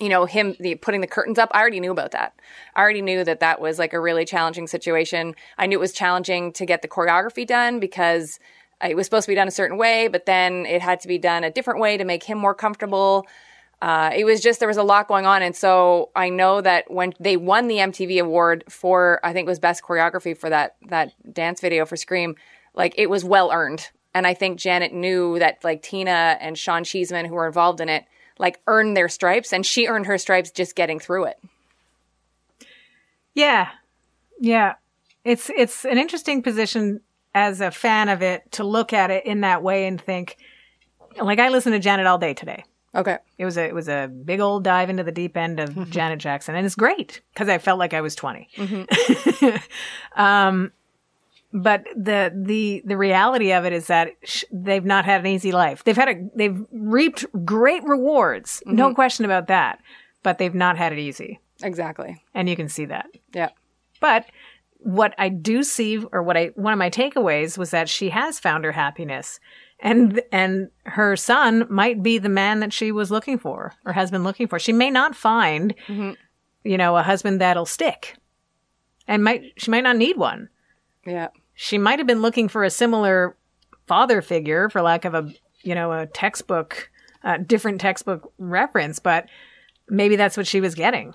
you 0.00 0.08
know 0.08 0.24
him 0.24 0.56
the, 0.58 0.76
putting 0.76 1.02
the 1.02 1.06
curtains 1.06 1.38
up 1.38 1.50
i 1.52 1.60
already 1.60 1.78
knew 1.78 1.92
about 1.92 2.12
that 2.12 2.32
i 2.74 2.80
already 2.80 3.02
knew 3.02 3.22
that 3.22 3.40
that 3.40 3.60
was 3.60 3.78
like 3.78 3.92
a 3.92 4.00
really 4.00 4.24
challenging 4.24 4.66
situation 4.66 5.34
i 5.58 5.66
knew 5.66 5.76
it 5.76 5.80
was 5.80 5.92
challenging 5.92 6.54
to 6.54 6.64
get 6.64 6.80
the 6.80 6.88
choreography 6.88 7.46
done 7.46 7.78
because 7.78 8.38
it 8.82 8.96
was 8.96 9.04
supposed 9.06 9.26
to 9.26 9.30
be 9.30 9.34
done 9.34 9.46
a 9.46 9.50
certain 9.50 9.76
way 9.76 10.08
but 10.08 10.24
then 10.24 10.64
it 10.64 10.80
had 10.80 11.00
to 11.00 11.06
be 11.06 11.18
done 11.18 11.44
a 11.44 11.50
different 11.50 11.80
way 11.80 11.98
to 11.98 12.04
make 12.04 12.24
him 12.24 12.38
more 12.38 12.54
comfortable 12.54 13.26
uh, 13.82 14.10
it 14.14 14.24
was 14.24 14.40
just 14.40 14.58
there 14.58 14.68
was 14.68 14.76
a 14.76 14.82
lot 14.82 15.08
going 15.08 15.26
on 15.26 15.42
and 15.42 15.56
so 15.56 16.10
i 16.14 16.28
know 16.28 16.60
that 16.60 16.90
when 16.90 17.12
they 17.18 17.36
won 17.36 17.68
the 17.68 17.76
mtv 17.76 18.20
award 18.20 18.64
for 18.68 19.20
i 19.24 19.32
think 19.32 19.46
it 19.46 19.50
was 19.50 19.58
best 19.58 19.82
choreography 19.82 20.36
for 20.36 20.50
that 20.50 20.76
that 20.88 21.12
dance 21.32 21.60
video 21.60 21.86
for 21.86 21.96
scream 21.96 22.34
like 22.74 22.94
it 22.96 23.08
was 23.08 23.24
well 23.24 23.50
earned 23.52 23.88
and 24.14 24.26
i 24.26 24.34
think 24.34 24.58
janet 24.58 24.92
knew 24.92 25.38
that 25.38 25.62
like 25.64 25.82
tina 25.82 26.36
and 26.40 26.58
sean 26.58 26.84
cheesman 26.84 27.24
who 27.26 27.34
were 27.34 27.46
involved 27.46 27.80
in 27.80 27.88
it 27.88 28.04
like 28.38 28.60
earned 28.66 28.96
their 28.96 29.08
stripes 29.08 29.52
and 29.52 29.64
she 29.64 29.86
earned 29.86 30.06
her 30.06 30.18
stripes 30.18 30.50
just 30.50 30.74
getting 30.74 30.98
through 30.98 31.24
it 31.24 31.38
Yeah. 33.34 33.68
Yeah. 34.40 34.74
It's 35.24 35.50
it's 35.50 35.84
an 35.84 35.98
interesting 35.98 36.42
position 36.42 37.00
as 37.34 37.60
a 37.60 37.70
fan 37.70 38.08
of 38.08 38.22
it 38.22 38.50
to 38.52 38.64
look 38.64 38.92
at 38.92 39.10
it 39.10 39.24
in 39.26 39.42
that 39.42 39.62
way 39.62 39.86
and 39.86 40.00
think 40.00 40.36
like 41.20 41.38
I 41.38 41.48
listened 41.48 41.74
to 41.74 41.78
Janet 41.78 42.06
all 42.06 42.18
day 42.18 42.34
today. 42.34 42.64
Okay 42.94 43.18
It 43.38 43.44
was 43.44 43.56
a 43.56 43.64
it 43.64 43.74
was 43.74 43.88
a 43.88 44.08
big 44.24 44.40
old 44.40 44.64
dive 44.64 44.90
into 44.90 45.02
the 45.04 45.12
deep 45.12 45.36
end 45.36 45.60
of 45.60 45.90
Janet 45.96 46.18
Jackson 46.18 46.54
and 46.54 46.66
it's 46.66 46.74
great 46.74 47.20
because 47.32 47.48
I 47.48 47.58
felt 47.58 47.78
like 47.78 47.94
I 47.94 48.00
was 48.00 48.14
20. 48.14 48.48
um 50.16 50.72
but 51.52 51.84
the 51.96 52.32
the 52.34 52.82
the 52.84 52.96
reality 52.96 53.52
of 53.52 53.64
it 53.64 53.72
is 53.72 53.88
that 53.88 54.12
sh- 54.22 54.44
they've 54.52 54.84
not 54.84 55.04
had 55.04 55.20
an 55.20 55.26
easy 55.26 55.50
life. 55.50 55.82
They've 55.82 55.96
had 55.96 56.08
a 56.08 56.28
they've 56.36 56.64
reaped 56.72 57.24
great 57.44 57.82
rewards, 57.84 58.62
no 58.66 58.94
question 58.94 59.24
about 59.24 59.48
that, 59.48 59.80
but 60.22 60.38
they've 60.38 60.54
not 60.54 60.76
had 60.78 60.92
it 60.92 60.98
easy. 60.98 61.40
exactly 61.62 62.22
And 62.34 62.48
you 62.48 62.54
can 62.56 62.68
see 62.68 62.84
that. 62.86 63.06
yeah 63.34 63.48
But 64.00 64.26
what 64.78 65.14
I 65.18 65.28
do 65.28 65.62
see, 65.62 65.98
or 66.12 66.22
what 66.22 66.36
I 66.36 66.46
one 66.54 66.72
of 66.72 66.78
my 66.78 66.88
takeaways 66.88 67.58
was 67.58 67.70
that 67.72 67.88
she 67.88 68.10
has 68.10 68.38
found 68.38 68.64
her 68.64 68.72
happiness, 68.72 69.40
and 69.82 70.20
and 70.30 70.70
her 70.84 71.16
son 71.16 71.66
might 71.70 72.02
be 72.02 72.18
the 72.18 72.28
man 72.28 72.60
that 72.60 72.72
she 72.72 72.92
was 72.92 73.10
looking 73.10 73.38
for 73.38 73.74
or 73.84 73.92
has 73.92 74.10
been 74.10 74.24
looking 74.24 74.46
for. 74.46 74.58
She 74.58 74.72
may 74.72 74.90
not 74.90 75.14
find, 75.14 75.74
you 75.88 76.76
know, 76.76 76.96
a 76.96 77.02
husband 77.02 77.40
that'll 77.40 77.66
stick, 77.66 78.16
and 79.08 79.24
might 79.24 79.52
she 79.56 79.70
might 79.70 79.84
not 79.84 79.96
need 79.96 80.16
one. 80.16 80.48
yeah 81.06 81.28
She 81.54 81.78
might 81.78 81.98
have 81.98 82.06
been 82.06 82.22
looking 82.22 82.48
for 82.48 82.64
a 82.64 82.70
similar 82.70 83.36
father 83.86 84.22
figure, 84.22 84.68
for 84.68 84.82
lack 84.82 85.04
of 85.04 85.14
a 85.14 85.32
you 85.62 85.74
know 85.74 85.92
a 85.92 86.06
textbook, 86.06 86.90
uh, 87.24 87.38
different 87.38 87.80
textbook 87.80 88.32
reference, 88.38 88.98
but 88.98 89.26
maybe 89.88 90.16
that's 90.16 90.36
what 90.36 90.46
she 90.46 90.60
was 90.60 90.74
getting. 90.74 91.14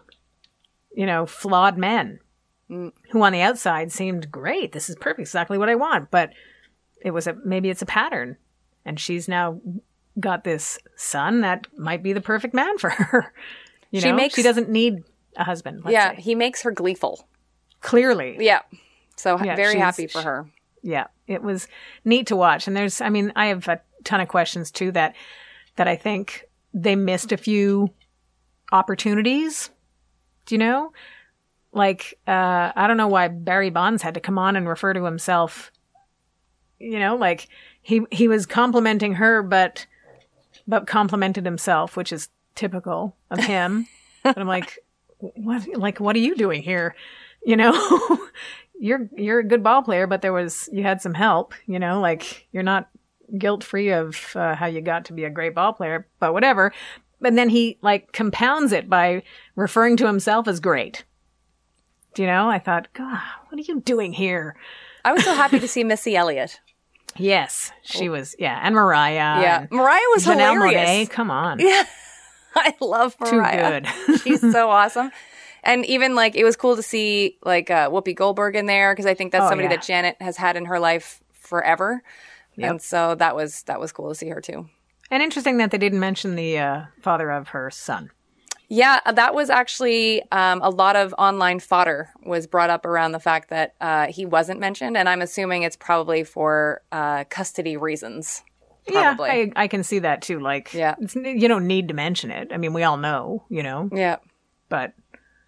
You 0.95 1.05
know, 1.05 1.25
flawed 1.25 1.77
men 1.77 2.19
who 2.67 3.21
on 3.21 3.31
the 3.31 3.41
outside 3.41 3.91
seemed 3.91 4.31
great. 4.31 4.71
This 4.71 4.89
is 4.89 4.95
perfect, 4.95 5.19
exactly 5.19 5.57
what 5.57 5.69
I 5.69 5.75
want. 5.75 6.09
But 6.09 6.31
it 7.01 7.11
was 7.11 7.27
a 7.27 7.37
maybe 7.45 7.69
it's 7.69 7.81
a 7.81 7.85
pattern, 7.85 8.37
and 8.85 8.99
she's 8.99 9.27
now 9.27 9.59
got 10.19 10.43
this 10.43 10.77
son 10.95 11.41
that 11.41 11.67
might 11.77 12.01
be 12.03 12.13
the 12.13 12.21
perfect 12.21 12.53
man 12.53 12.77
for 12.77 12.89
her. 12.89 13.33
You 13.91 14.01
She 14.01 14.09
know, 14.09 14.15
makes- 14.15 14.35
she 14.35 14.41
doesn't 14.43 14.69
need 14.69 15.03
a 15.37 15.43
husband. 15.45 15.81
let's 15.85 15.93
yeah 15.93 16.15
say. 16.15 16.21
he 16.21 16.35
makes 16.35 16.63
her 16.63 16.71
gleeful 16.71 17.27
clearly. 17.81 18.35
yeah 18.39 18.61
so 19.15 19.41
Yeah, 19.41 19.55
very 19.55 19.77
happy 19.79 20.07
for 20.07 20.21
her 20.21 20.49
yeah 20.81 21.07
it 21.27 21.41
was 21.41 21.67
neat 22.03 22.27
to 22.27 22.35
watch 22.35 22.67
and 22.67 22.75
there's 22.75 22.99
i 22.99 23.09
mean 23.09 23.31
i 23.37 23.45
have 23.47 23.67
a 23.69 23.79
ton 24.03 24.19
of 24.21 24.27
questions 24.27 24.69
too 24.71 24.91
that 24.93 25.15
that 25.77 25.87
i 25.87 25.95
think 25.95 26.45
they 26.73 26.95
missed 26.95 27.31
a 27.31 27.37
few 27.37 27.89
opportunities 28.71 29.69
do 30.45 30.55
you 30.55 30.59
know 30.59 30.91
like 31.71 32.17
uh 32.27 32.71
i 32.75 32.85
don't 32.87 32.97
know 32.97 33.07
why 33.07 33.27
barry 33.27 33.69
bonds 33.69 34.01
had 34.01 34.13
to 34.15 34.19
come 34.19 34.37
on 34.37 34.55
and 34.55 34.67
refer 34.67 34.93
to 34.93 35.03
himself 35.05 35.71
you 36.79 36.99
know 36.99 37.15
like 37.15 37.47
he 37.85 38.01
he 38.11 38.27
was 38.27 38.47
complimenting 38.47 39.13
her 39.13 39.43
but 39.43 39.85
but 40.67 40.87
complimented 40.87 41.45
himself 41.45 41.95
which 41.95 42.11
is 42.11 42.29
typical 42.55 43.15
of 43.29 43.39
him. 43.39 43.87
But 44.23 44.39
i'm 44.39 44.47
like 44.47 44.79
what 45.19 45.67
like 45.75 45.99
what 45.99 46.15
are 46.15 46.19
you 46.19 46.35
doing 46.35 46.63
here? 46.63 46.95
You 47.45 47.57
know 47.57 48.19
you're 48.79 49.07
you're 49.15 49.39
a 49.39 49.47
good 49.47 49.61
ball 49.61 49.83
player 49.83 50.07
but 50.07 50.23
there 50.23 50.33
was 50.33 50.67
you 50.73 50.81
had 50.81 50.99
some 50.99 51.13
help 51.13 51.53
you 51.67 51.77
know 51.77 52.01
like 52.01 52.47
you're 52.51 52.63
not 52.63 52.89
guilt 53.37 53.63
free 53.63 53.91
of 53.91 54.35
uh, 54.35 54.55
how 54.55 54.65
you 54.65 54.81
got 54.81 55.05
to 55.05 55.13
be 55.13 55.25
a 55.25 55.29
great 55.29 55.53
ball 55.53 55.73
player 55.73 56.07
but 56.19 56.33
whatever. 56.33 56.73
But 57.21 57.35
then 57.35 57.49
he 57.49 57.77
like 57.83 58.11
compounds 58.13 58.71
it 58.71 58.89
by 58.89 59.21
referring 59.55 59.95
to 59.97 60.07
himself 60.07 60.47
as 60.47 60.59
great. 60.59 61.03
Do 62.15 62.23
you 62.23 62.27
know? 62.27 62.49
I 62.49 62.57
thought 62.57 62.87
god 62.93 63.21
what 63.49 63.59
are 63.59 63.71
you 63.71 63.79
doing 63.79 64.11
here? 64.11 64.55
I 65.03 65.13
was 65.13 65.23
so 65.23 65.35
happy 65.35 65.59
to 65.59 65.67
see 65.67 65.83
missy 65.83 66.15
elliott 66.15 66.59
yes 67.17 67.71
she 67.81 68.09
was 68.09 68.35
yeah 68.39 68.59
and 68.63 68.75
mariah 68.75 69.13
yeah 69.41 69.61
and 69.61 69.71
mariah 69.71 69.99
was 70.13 70.25
Janelle 70.25 70.53
hilarious 70.53 71.07
Monáe, 71.07 71.09
come 71.09 71.31
on 71.31 71.59
yeah 71.59 71.83
i 72.55 72.73
love 72.81 73.15
Mariah. 73.19 73.81
too 73.81 73.87
good 74.07 74.19
she's 74.21 74.41
so 74.41 74.69
awesome 74.79 75.11
and 75.63 75.85
even 75.85 76.13
like 76.15 76.35
it 76.35 76.43
was 76.43 76.55
cool 76.55 76.75
to 76.75 76.83
see 76.83 77.37
like 77.43 77.71
uh, 77.71 77.89
Whoopi 77.89 78.15
Goldberg 78.15 78.55
in 78.55 78.67
there 78.67 78.93
because 78.93 79.07
I 79.07 79.15
think 79.15 79.31
that's 79.31 79.45
Oh, 79.45 79.49
somebody 79.49 79.67
yeah. 79.67 79.77
that 79.77 79.83
Janet 79.83 80.15
has 80.21 80.37
had 80.37 80.55
in 80.57 80.65
her 80.65 80.79
life 80.79 81.21
forever, 81.33 82.03
Yep. 82.55 82.69
and 82.69 82.81
so 82.81 83.15
that 83.15 83.35
was 83.35 83.63
that 83.63 83.79
was 83.79 83.91
cool 83.91 84.09
to 84.09 84.13
see 84.15 84.29
her 84.29 84.39
too. 84.41 84.69
and 85.09 85.23
interesting 85.23 85.57
that 85.57 85.71
they 85.71 85.79
didn't 85.79 85.99
mention 85.99 86.35
the 86.35 86.59
uh, 86.59 86.81
father 87.01 87.31
of 87.31 87.47
her 87.49 87.71
son 87.71 88.11
Yeah, 88.69 88.99
uh, 89.05 89.11
that 89.13 89.35
was 89.35 89.49
actually 89.49 90.23
um, 90.31 90.61
a 90.61 90.69
lot 90.69 90.95
of 90.95 91.13
online 91.17 91.59
fodder 91.59 92.09
was 92.25 92.47
brought 92.47 92.69
up 92.69 92.85
around 92.85 93.11
the 93.11 93.19
fact 93.19 93.49
that 93.49 93.75
uh, 93.81 94.07
he 94.07 94.25
wasn't 94.25 94.59
mentioned, 94.59 94.97
and 94.97 95.07
I'm 95.07 95.21
assuming 95.21 95.63
it's 95.63 95.75
probably 95.77 96.23
for 96.23 96.81
uh, 96.91 97.25
custody 97.25 97.77
reasons. 97.77 98.43
Probably. 98.87 99.29
yeah 99.29 99.33
I, 99.55 99.63
I 99.63 99.67
can 99.67 99.81
see 99.83 99.97
that 99.99 100.21
too 100.21 100.39
like 100.39 100.71
Yeah. 100.71 100.93
you 101.15 101.47
don't 101.47 101.65
need 101.65 101.87
to 101.87 101.95
mention 101.95 102.29
it 102.29 102.49
i 102.53 102.57
mean 102.57 102.71
we 102.71 102.83
all 102.83 102.97
know 102.97 103.43
you 103.49 103.63
know 103.63 103.89
Yeah, 103.91 104.17
but 104.69 104.93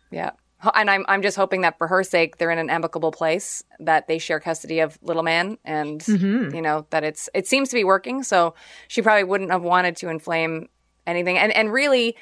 yeah. 0.09 0.31
And 0.73 0.89
I'm 0.89 1.05
I'm 1.07 1.21
just 1.21 1.37
hoping 1.37 1.61
that 1.61 1.77
for 1.77 1.85
her 1.85 2.03
sake, 2.03 2.37
they're 2.37 2.49
in 2.49 2.57
an 2.57 2.71
amicable 2.71 3.11
place, 3.11 3.63
that 3.79 4.07
they 4.07 4.17
share 4.17 4.39
custody 4.39 4.79
of 4.79 4.97
little 5.03 5.21
man, 5.21 5.59
and 5.63 6.01
Mm-hmm. 6.01 6.55
you 6.55 6.63
know 6.63 6.87
that 6.89 7.03
it's 7.03 7.29
it 7.35 7.45
seems 7.47 7.69
to 7.69 7.75
be 7.75 7.83
working. 7.83 8.23
So 8.23 8.55
she 8.87 9.03
probably 9.03 9.23
wouldn't 9.23 9.51
have 9.51 9.61
wanted 9.61 9.97
to 9.97 10.09
inflame 10.09 10.67
anything. 11.05 11.37
And 11.37 11.51
and 11.51 11.71
really, 11.71 12.15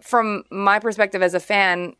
from 0.00 0.44
my 0.50 0.78
perspective 0.78 1.22
as 1.22 1.34
a 1.34 1.40
fan, 1.40 1.94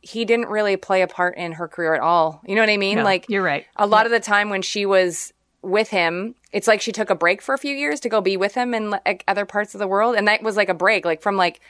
he 0.00 0.24
didn't 0.24 0.48
really 0.48 0.76
play 0.76 1.02
a 1.02 1.06
part 1.08 1.36
in 1.36 1.52
her 1.52 1.66
career 1.68 1.94
at 1.94 2.00
all. 2.00 2.40
You 2.46 2.54
know 2.54 2.62
what 2.62 2.70
I 2.70 2.76
mean? 2.76 2.98
No, 2.98 3.04
like 3.04 3.26
you're 3.28 3.42
right. 3.42 3.66
a 3.76 3.86
lot 3.86 4.06
of 4.06 4.12
the 4.12 4.20
time 4.20 4.48
when 4.50 4.62
she 4.62 4.86
was 4.86 5.32
with 5.62 5.88
him. 5.90 6.34
It's 6.52 6.68
like 6.68 6.80
she 6.80 6.92
took 6.92 7.10
a 7.10 7.14
break 7.14 7.42
for 7.42 7.52
a 7.54 7.58
few 7.58 7.74
years 7.74 8.00
to 8.00 8.08
go 8.08 8.20
be 8.20 8.36
with 8.36 8.54
him 8.54 8.72
in 8.74 8.90
like 8.90 9.24
other 9.28 9.44
parts 9.44 9.74
of 9.74 9.80
the 9.80 9.88
world, 9.88 10.14
and 10.16 10.26
that 10.28 10.42
was 10.42 10.56
like 10.56 10.68
a 10.68 10.74
break, 10.74 11.04
like 11.04 11.20
from 11.20 11.36
like 11.36 11.60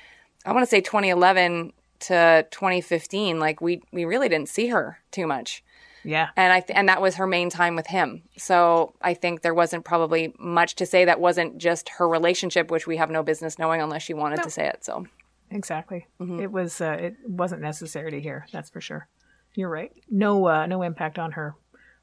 I 0.44 0.52
want 0.52 0.62
to 0.62 0.70
say 0.70 0.80
2011 0.80 1.72
to 2.00 2.46
2015. 2.50 3.40
Like 3.40 3.60
we 3.60 3.82
we 3.92 4.04
really 4.04 4.28
didn't 4.28 4.48
see 4.50 4.68
her 4.68 4.98
too 5.10 5.26
much, 5.26 5.64
Yeah. 6.04 6.28
and 6.36 6.52
I 6.52 6.60
th- 6.60 6.78
and 6.78 6.88
that 6.88 7.00
was 7.02 7.16
her 7.16 7.26
main 7.26 7.50
time 7.50 7.74
with 7.74 7.88
him. 7.88 8.22
So 8.36 8.94
I 9.02 9.14
think 9.14 9.40
there 9.40 9.54
wasn't 9.54 9.84
probably 9.84 10.32
much 10.38 10.76
to 10.76 10.86
say 10.86 11.06
that 11.06 11.18
wasn't 11.18 11.58
just 11.58 11.88
her 11.88 12.06
relationship, 12.08 12.70
which 12.70 12.86
we 12.86 12.98
have 12.98 13.10
no 13.10 13.22
business 13.24 13.58
knowing 13.58 13.80
unless 13.80 14.02
she 14.02 14.14
wanted 14.14 14.42
to 14.44 14.50
say 14.50 14.68
it. 14.68 14.84
So 14.84 15.06
Exactly. 15.50 16.06
Mm-hmm. 16.20 16.40
It 16.40 16.52
was. 16.52 16.80
Uh, 16.80 16.96
it 17.00 17.16
wasn't 17.26 17.62
necessary 17.62 18.10
to 18.10 18.20
hear. 18.20 18.46
That's 18.52 18.70
for 18.70 18.80
sure. 18.80 19.08
You're 19.54 19.68
right. 19.70 19.92
No. 20.10 20.46
Uh, 20.46 20.66
no 20.66 20.82
impact 20.82 21.18
on 21.18 21.32
her. 21.32 21.54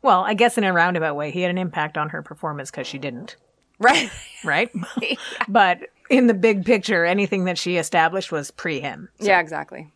Well, 0.02 0.22
I 0.24 0.34
guess 0.34 0.58
in 0.58 0.64
a 0.64 0.74
roundabout 0.74 1.16
way, 1.16 1.32
he 1.32 1.42
had 1.42 1.52
an 1.52 1.58
impact 1.58 1.98
on 1.98 2.10
her 2.10 2.22
performance 2.22 2.70
because 2.72 2.86
she 2.88 2.98
didn't. 3.00 3.36
right, 3.80 4.10
Right. 4.44 4.70
but 5.48 5.80
in 6.10 6.28
the 6.28 6.34
big 6.34 6.64
picture, 6.64 7.06
anything 7.06 7.46
that 7.46 7.58
she 7.58 7.78
established 7.78 8.32
was 8.32 8.52
pre 8.52 8.80
him. 8.80 9.10
yeah, 9.20 9.40
exactly. 9.40 9.92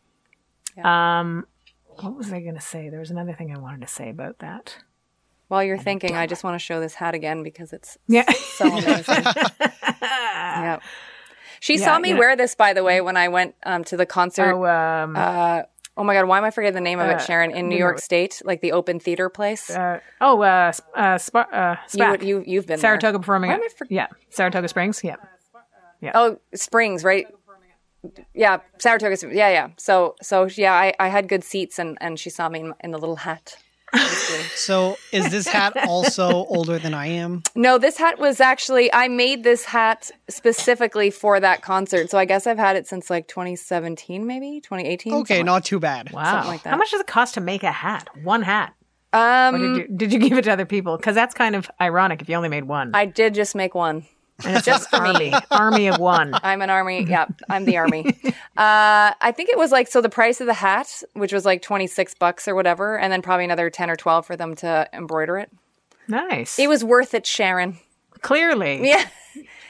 Um, 0.84 1.46
what 1.88 2.15
was 2.15 2.32
I 2.34 2.39
going 2.39 2.56
to 2.56 2.62
say? 2.62 2.89
There 2.89 3.00
was 3.00 3.12
another 3.12 3.34
thing 3.34 3.53
I 3.56 3.60
wanted 3.60 3.82
to 3.82 3.88
say 3.88 4.10
about 4.10 4.39
that. 4.39 4.77
While 5.50 5.63
you're 5.63 5.77
thinking, 5.77 6.15
I 6.15 6.25
just 6.27 6.44
want 6.44 6.56
to 6.56 6.60
show 6.60 6.79
this 6.79 6.94
hat 6.96 7.13
again 7.15 7.44
because 7.44 7.74
it's 7.74 7.98
Yeah. 8.08 8.29
so 8.32 8.68
amazing. 8.68 9.24
yeah. 10.01 10.79
She 11.60 11.78
Yeah, 11.78 11.86
saw 11.86 12.00
me 12.00 12.13
know- 12.13 12.20
wear 12.20 12.36
this, 12.36 12.56
by 12.56 12.74
the 12.74 12.84
way, 12.84 13.01
when 13.01 13.18
I 13.18 13.28
went 13.28 13.56
um, 13.66 13.84
to 13.86 13.98
the 13.98 14.06
concert. 14.06 14.54
oh, 14.54 14.66
um, 14.66 15.16
uh, 15.16 15.63
oh 15.98 16.04
my 16.04 16.13
God, 16.13 16.25
why 16.28 16.38
am 16.38 16.44
I 16.46 16.51
forgetting 16.51 16.75
the 16.75 16.82
name 16.82 17.00
of 17.00 17.08
Uh, 17.10 17.13
it, 17.16 17.22
Sharon? 17.22 17.51
In 17.51 17.68
New 17.70 17.75
know 17.75 17.80
York. 17.80 18.00
State, 18.00 18.42
like 18.46 18.62
the 18.62 18.72
open 18.72 19.00
theater 19.00 19.30
place. 19.30 19.70
uh, 19.70 20.00
oh, 20.22 20.42
uh, 20.42 20.72
uh, 20.96 21.18
Sp- 21.20 21.50
uh, 21.51 21.75
you, 21.94 22.18
you, 22.22 22.44
you've 22.46 22.68
been 22.68 22.80
Saratoga 22.80 23.13
there. 23.13 23.20
Performing. 23.20 23.50
Why 23.50 23.56
am 23.58 23.63
I 23.63 23.70
for- 23.78 23.88
yeah, 23.89 24.08
Saratoga 24.30 24.68
Springs. 24.68 25.04
Yeah. 25.04 25.16
yeah. 26.01 26.12
Oh, 26.16 26.39
Springs, 26.56 27.04
right? 27.04 27.28
Yeah, 28.34 28.60
Saratoga. 28.78 29.18
Springs. 29.18 29.36
Yeah, 29.36 29.50
yeah. 29.50 29.68
So, 29.78 30.16
so 30.22 30.48
yeah, 30.56 30.74
I, 30.74 30.94
I 31.00 31.10
had 31.10 31.28
good 31.28 31.44
seats, 31.44 31.78
and 31.80 31.98
and 32.00 32.18
she 32.18 32.30
saw 32.30 32.48
me 32.48 32.62
in, 32.62 32.74
in 32.80 32.92
the 32.92 32.98
little 32.98 33.18
hat. 33.18 33.58
Basically. 33.93 34.46
So 34.55 34.98
is 35.12 35.31
this 35.31 35.48
hat 35.48 35.74
also 35.88 36.46
older 36.46 36.77
than 36.77 36.93
I 36.93 37.08
am? 37.08 37.43
No, 37.55 37.77
this 37.77 37.98
hat 37.98 38.19
was 38.19 38.39
actually 38.39 38.93
I 38.93 39.08
made 39.08 39.43
this 39.43 39.65
hat 39.65 40.12
specifically 40.29 41.10
for 41.10 41.39
that 41.39 41.62
concert. 41.62 42.10
So 42.10 42.17
I 42.17 42.25
guess 42.25 42.46
I've 42.46 42.58
had 42.58 42.75
it 42.75 42.86
since 42.86 43.10
like 43.10 43.27
2017, 43.27 44.27
maybe 44.27 44.60
2018. 44.62 45.13
Okay, 45.13 45.36
something 45.36 45.46
not 45.46 45.65
too 45.65 45.79
bad. 45.79 46.12
Wow. 46.12 46.31
Something 46.31 46.51
like 46.51 46.63
that. 46.63 46.72
How 46.72 46.77
much 46.77 46.91
does 46.91 47.00
it 47.00 47.08
cost 47.08 47.34
to 47.36 47.41
make 47.41 47.63
a 47.63 47.72
hat? 47.72 48.10
One 48.24 48.41
hat. 48.41 48.74
Um, 49.12 49.58
did 49.58 49.77
you 49.77 49.98
did 49.98 50.13
you 50.13 50.19
give 50.19 50.38
it 50.38 50.43
to 50.43 50.51
other 50.51 50.65
people? 50.65 50.98
Because 50.98 51.15
that's 51.15 51.34
kind 51.34 51.55
of 51.55 51.69
ironic 51.81 52.22
if 52.22 52.29
you 52.29 52.36
only 52.36 52.50
made 52.50 52.65
one. 52.65 52.91
I 52.93 53.05
did 53.05 53.34
just 53.34 53.55
make 53.55 53.74
one. 53.74 54.05
And 54.46 54.58
it's 54.58 54.65
just 54.65 54.93
army, 54.93 55.34
army 55.51 55.88
of 55.88 56.00
one. 56.00 56.34
I'm 56.43 56.62
an 56.62 56.69
army. 56.69 57.03
Yeah, 57.03 57.27
I'm 57.50 57.65
the 57.65 57.77
army. 57.77 58.15
Uh, 58.58 59.15
I 59.22 59.31
think 59.31 59.50
it 59.50 59.58
was 59.58 59.72
like 59.72 59.88
so 59.88 60.01
the 60.01 60.10
price 60.10 60.41
of 60.41 60.48
the 60.48 60.53
hat, 60.53 61.01
which 61.13 61.31
was 61.31 61.46
like 61.46 61.62
26 61.62 62.13
bucks 62.15 62.46
or 62.46 62.55
whatever, 62.55 62.98
and 62.98 63.10
then 63.10 63.22
probably 63.22 63.46
another 63.46 63.69
10 63.69 63.89
or 63.89 63.96
12 63.96 64.25
for 64.25 64.36
them 64.36 64.53
to 64.58 64.89
embroider 64.91 65.38
it. 65.38 65.50
Nice. 66.10 66.60
It 66.60 66.67
was 66.67 66.84
worth 66.84 67.13
it, 67.13 67.25
Sharon. 67.25 67.79
Clearly. 68.22 68.86
Yeah. 68.86 69.08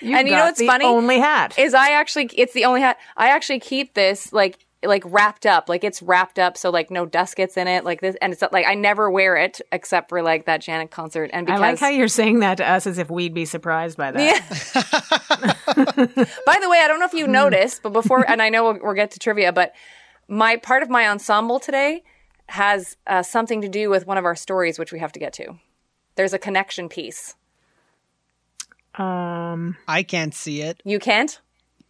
You 0.01 0.15
and 0.15 0.27
you 0.27 0.35
know 0.35 0.45
what's 0.45 0.57
the 0.59 0.65
funny? 0.65 0.85
Only 0.85 1.19
hat. 1.19 1.57
Is 1.59 1.75
I 1.75 1.91
actually 1.91 2.31
it's 2.33 2.53
the 2.53 2.65
only 2.65 2.81
hat 2.81 2.97
I 3.17 3.29
actually 3.29 3.59
keep 3.59 3.93
this 3.93 4.33
like 4.33 4.57
like 4.83 5.03
wrapped 5.05 5.45
up 5.45 5.67
like 5.67 5.83
it's 5.83 6.01
wrapped 6.01 6.39
up 6.39 6.55
so 6.55 6.69
like 6.69 6.89
no 6.89 7.05
dust 7.05 7.35
gets 7.35 7.57
in 7.57 7.67
it 7.67 7.83
like 7.83 7.99
this 7.99 8.15
and 8.21 8.31
it's 8.31 8.41
like 8.53 8.65
I 8.65 8.75
never 8.75 9.11
wear 9.11 9.35
it 9.35 9.59
except 9.73 10.07
for 10.07 10.21
like 10.21 10.45
that 10.45 10.61
Janet 10.61 10.89
concert 10.89 11.29
and 11.33 11.49
I 11.49 11.57
like 11.57 11.79
how 11.79 11.89
you're 11.89 12.07
saying 12.07 12.39
that 12.39 12.55
to 12.57 12.69
us 12.69 12.87
as 12.87 12.97
if 12.97 13.09
we'd 13.09 13.33
be 13.33 13.43
surprised 13.43 13.97
by 13.97 14.11
that. 14.11 14.21
Yeah. 14.21 15.53
By 16.45 16.59
the 16.61 16.69
way, 16.69 16.79
I 16.79 16.85
don't 16.87 16.99
know 16.99 17.05
if 17.05 17.13
you 17.13 17.27
noticed, 17.27 17.83
but 17.83 17.93
before, 17.93 18.29
and 18.29 18.41
I 18.41 18.49
know 18.49 18.63
we'll, 18.63 18.79
we'll 18.81 18.93
get 18.93 19.11
to 19.11 19.19
trivia, 19.19 19.53
but 19.53 19.73
my 20.27 20.55
part 20.57 20.83
of 20.83 20.89
my 20.89 21.07
ensemble 21.07 21.59
today 21.59 22.03
has 22.47 22.97
uh, 23.07 23.21
something 23.21 23.61
to 23.61 23.69
do 23.69 23.89
with 23.89 24.07
one 24.07 24.17
of 24.17 24.25
our 24.25 24.35
stories, 24.35 24.79
which 24.79 24.91
we 24.91 24.99
have 24.99 25.11
to 25.13 25.19
get 25.19 25.33
to. 25.33 25.59
There's 26.15 26.33
a 26.33 26.39
connection 26.39 26.89
piece. 26.89 27.35
Um. 28.95 29.77
I 29.87 30.03
can't 30.03 30.33
see 30.33 30.61
it. 30.61 30.81
You 30.83 30.99
can't? 30.99 31.39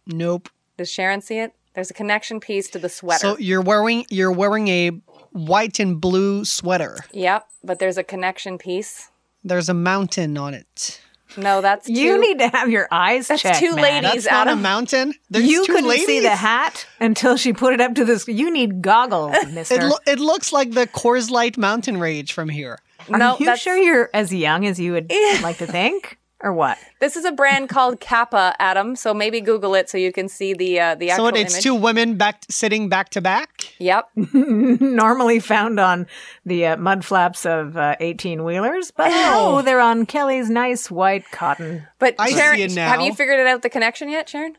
Nope. 0.06 0.48
Does 0.76 0.90
Sharon 0.90 1.20
see 1.20 1.38
it? 1.38 1.54
There's 1.74 1.90
a 1.90 1.94
connection 1.94 2.40
piece 2.40 2.68
to 2.70 2.78
the 2.78 2.88
sweater. 2.88 3.20
So 3.20 3.38
you're 3.38 3.62
wearing 3.62 4.04
you're 4.10 4.32
wearing 4.32 4.68
a 4.68 4.90
white 5.32 5.78
and 5.78 6.00
blue 6.00 6.44
sweater. 6.44 6.98
yep, 7.12 7.46
but 7.62 7.78
there's 7.78 7.96
a 7.98 8.02
connection 8.04 8.58
piece. 8.58 9.08
There's 9.44 9.68
a 9.68 9.74
mountain 9.74 10.36
on 10.36 10.54
it. 10.54 11.00
No, 11.36 11.60
that's 11.60 11.88
You 11.88 12.20
need 12.20 12.40
to 12.40 12.48
have 12.48 12.68
your 12.70 12.88
eyes 12.90 13.28
That's 13.28 13.42
checked. 13.42 13.60
two 13.60 13.76
man. 13.76 14.02
ladies. 14.02 14.24
That's 14.24 14.32
not 14.32 14.48
a 14.48 14.56
mountain. 14.56 15.14
There's 15.30 15.44
You 15.46 15.64
two 15.64 15.72
couldn't 15.74 15.88
ladies. 15.88 16.06
see 16.06 16.18
the 16.18 16.34
hat 16.34 16.86
until 16.98 17.36
she 17.36 17.52
put 17.52 17.72
it 17.72 17.80
up 17.80 17.94
to 17.94 18.04
this. 18.04 18.26
You 18.26 18.50
need 18.52 18.82
goggles, 18.82 19.36
Mister. 19.52 19.76
It, 19.76 19.82
lo- 19.84 19.98
it 20.08 20.18
looks 20.18 20.52
like 20.52 20.72
the 20.72 20.88
Coors 20.88 21.30
Light 21.30 21.56
Mountain 21.56 21.98
Rage 22.00 22.32
from 22.32 22.48
here. 22.48 22.80
No, 23.08 23.34
Are 23.34 23.36
you 23.38 23.46
that's, 23.46 23.62
sure 23.62 23.76
you're 23.78 24.10
as 24.12 24.34
young 24.34 24.66
as 24.66 24.80
you 24.80 24.92
would 24.92 25.10
like 25.42 25.58
to 25.58 25.66
think, 25.68 26.18
or 26.42 26.52
what? 26.52 26.78
this 27.00 27.16
is 27.16 27.24
a 27.24 27.32
brand 27.32 27.68
called 27.68 28.00
Kappa, 28.00 28.54
Adam. 28.58 28.96
So 28.96 29.12
maybe 29.12 29.40
Google 29.40 29.74
it 29.74 29.88
so 29.90 29.98
you 29.98 30.12
can 30.12 30.28
see 30.28 30.54
the 30.54 30.80
uh, 30.80 30.94
the 30.94 31.10
actual 31.10 31.30
So 31.30 31.36
it's 31.36 31.54
image. 31.54 31.62
two 31.62 31.74
women 31.74 32.16
back 32.16 32.42
sitting 32.48 32.88
back 32.88 33.10
to 33.10 33.20
back. 33.20 33.74
Yep. 33.78 34.08
Normally 34.32 35.38
found 35.38 35.78
on 35.78 36.06
the 36.44 36.66
uh, 36.66 36.76
mud 36.76 37.04
flaps 37.04 37.44
of 37.46 37.76
uh, 37.76 37.96
eighteen 38.00 38.44
wheelers, 38.44 38.90
but 38.90 39.08
oh, 39.10 39.62
they're 39.62 39.80
on 39.80 40.06
Kelly's 40.06 40.48
nice 40.50 40.90
white 40.90 41.30
cotton. 41.30 41.86
But 41.98 42.14
I 42.18 42.30
Sharon, 42.30 42.56
see 42.56 42.64
it 42.64 42.72
have 42.76 43.00
you 43.00 43.14
figured 43.14 43.38
it 43.40 43.46
out 43.46 43.62
the 43.62 43.70
connection 43.70 44.08
yet, 44.08 44.28
Sharon? 44.28 44.56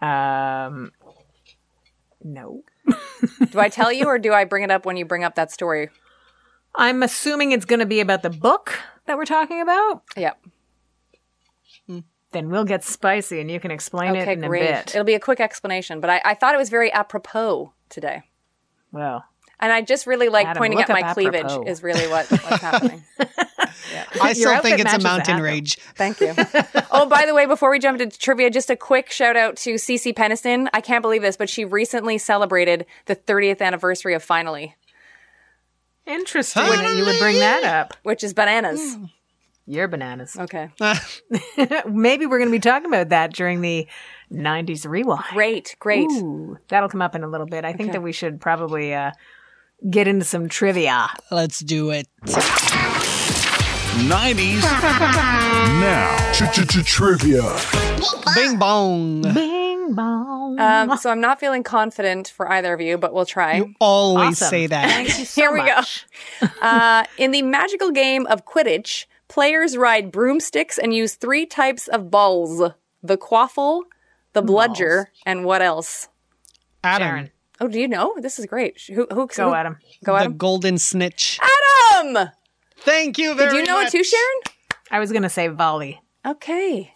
Um, 0.00 0.92
no, 2.22 2.62
Do 3.50 3.60
I 3.60 3.68
tell 3.68 3.92
you 3.92 4.06
or 4.06 4.18
do 4.18 4.32
I 4.32 4.44
bring 4.44 4.62
it 4.62 4.70
up 4.70 4.84
when 4.86 4.96
you 4.96 5.04
bring 5.04 5.24
up 5.24 5.34
that 5.36 5.50
story? 5.50 5.90
I'm 6.74 7.02
assuming 7.02 7.52
it's 7.52 7.64
going 7.64 7.80
to 7.80 7.86
be 7.86 8.00
about 8.00 8.22
the 8.22 8.30
book 8.30 8.78
that 9.06 9.16
we're 9.16 9.24
talking 9.24 9.60
about. 9.60 10.02
Yep. 10.16 10.38
Then 12.34 12.50
we'll 12.50 12.64
get 12.64 12.84
spicy, 12.84 13.40
and 13.40 13.50
you 13.50 13.58
can 13.60 13.70
explain 13.70 14.14
it 14.14 14.28
in 14.28 14.40
great. 14.40 14.62
a 14.68 14.72
bit. 14.74 14.94
It'll 14.94 15.04
be 15.04 15.14
a 15.14 15.20
quick 15.20 15.40
explanation, 15.40 16.00
but 16.00 16.10
I, 16.10 16.20
I 16.24 16.34
thought 16.34 16.54
it 16.54 16.58
was 16.58 16.68
very 16.68 16.92
apropos 16.92 17.72
today. 17.88 18.24
well, 18.92 19.24
And 19.60 19.72
I 19.72 19.80
just 19.80 20.06
really 20.06 20.28
like 20.28 20.46
Adam, 20.46 20.60
pointing 20.60 20.78
look 20.78 20.90
at 20.90 20.92
my 20.92 21.08
up 21.08 21.14
cleavage 21.14 21.50
is 21.66 21.82
really 21.82 22.06
what, 22.08 22.28
what's 22.28 22.60
happening. 22.60 23.02
I 24.20 24.32
still 24.32 24.60
think 24.60 24.80
it's 24.80 24.82
a 24.92 24.98
matches 24.98 25.02
the 25.02 25.08
mountain 25.08 25.34
hat, 25.34 25.38
though. 25.38 25.44
rage. 25.44 25.76
Thank 25.94 26.20
you. 26.20 26.34
oh, 26.90 27.06
by 27.06 27.26
the 27.26 27.34
way, 27.34 27.46
before 27.46 27.70
we 27.70 27.78
jump 27.78 28.00
into 28.00 28.18
trivia, 28.18 28.50
just 28.50 28.70
a 28.70 28.76
quick 28.76 29.10
shout 29.10 29.36
out 29.36 29.56
to 29.58 29.74
Cece 29.74 30.12
Peniston. 30.14 30.68
I 30.72 30.80
can't 30.80 31.02
believe 31.02 31.22
this, 31.22 31.36
but 31.36 31.48
she 31.48 31.64
recently 31.64 32.18
celebrated 32.18 32.86
the 33.06 33.16
30th 33.16 33.60
anniversary 33.60 34.14
of 34.14 34.22
Finally, 34.22 34.74
interesting 36.06 36.62
that 36.64 36.96
you 36.96 37.04
would 37.04 37.18
bring 37.18 37.38
that 37.38 37.64
up. 37.64 37.94
which 38.02 38.24
is 38.24 38.34
bananas. 38.34 38.96
Hmm. 38.96 39.04
You're 39.66 39.88
bananas. 39.88 40.36
Okay. 40.40 40.68
Maybe 41.86 42.26
we're 42.26 42.38
going 42.38 42.50
to 42.50 42.56
be 42.56 42.60
talking 42.60 42.86
about 42.86 43.08
that 43.08 43.32
during 43.32 43.60
the 43.62 43.86
90s 44.32 44.86
rewind. 44.86 45.24
Great, 45.30 45.74
great. 45.78 46.10
Ooh, 46.10 46.58
that'll 46.68 46.88
come 46.88 47.00
up 47.02 47.14
in 47.14 47.22
a 47.24 47.28
little 47.28 47.46
bit. 47.46 47.64
I 47.64 47.72
think 47.72 47.92
that 47.92 48.02
we 48.02 48.12
should 48.12 48.40
probably 48.40 48.92
uh, 48.94 49.12
get 49.88 50.06
into 50.06 50.24
some 50.24 50.48
trivia. 50.48 51.08
Let's 51.30 51.60
do 51.60 51.90
it. 51.90 52.06
90s 54.04 54.62
now. 55.80 56.32
Trivia. 56.84 57.56
Bing 58.34 58.58
bong. 58.58 59.22
Bing 59.22 59.94
bong. 59.94 60.58
Um, 60.58 60.96
so 60.98 61.10
I'm 61.10 61.20
not 61.20 61.40
feeling 61.40 61.62
confident 61.62 62.28
for 62.28 62.50
either 62.50 62.72
of 62.74 62.80
you, 62.80 62.98
but 62.98 63.14
we'll 63.14 63.24
try. 63.26 63.56
You 63.56 63.74
always 63.80 64.42
Awesome. 64.42 64.48
say 64.48 64.66
that. 64.66 64.88
Thank 64.90 65.18
you 65.18 65.24
so 65.24 65.40
Here 65.40 65.52
we 65.52 65.60
go. 65.64 65.80
Uh, 66.60 67.04
in 67.18 67.30
the 67.30 67.42
magical 67.42 67.90
game 67.90 68.26
of 68.26 68.44
Quidditch, 68.44 69.06
players 69.34 69.76
ride 69.76 70.10
broomsticks 70.12 70.78
and 70.78 70.94
use 70.94 71.14
three 71.14 71.44
types 71.46 71.88
of 71.88 72.10
balls: 72.10 72.70
the 73.02 73.16
quaffle, 73.18 73.82
the 74.32 74.42
bludger, 74.42 75.10
and 75.26 75.44
what 75.44 75.60
else? 75.62 76.08
Adam, 76.82 77.08
Sharon, 77.08 77.30
Oh, 77.60 77.68
do 77.68 77.78
you 77.80 77.88
know? 77.88 78.14
This 78.20 78.38
is 78.38 78.46
great. 78.46 78.80
Who? 78.88 79.06
who 79.10 79.26
go 79.26 79.48
who- 79.48 79.54
Adam. 79.54 79.78
Go 80.04 80.14
Adam. 80.16 80.32
the 80.32 80.38
golden 80.38 80.78
snitch. 80.78 81.38
Adam. 81.96 82.28
Thank 82.78 83.18
you 83.18 83.34
very 83.34 83.46
much. 83.46 83.54
Did 83.54 83.60
you 83.60 83.66
know 83.72 83.80
much. 83.82 83.94
it 83.94 83.98
too, 83.98 84.04
Sharon? 84.04 84.40
I 84.90 84.98
was 84.98 85.10
going 85.12 85.22
to 85.22 85.28
say 85.28 85.48
volley, 85.48 86.00
Okay. 86.26 86.92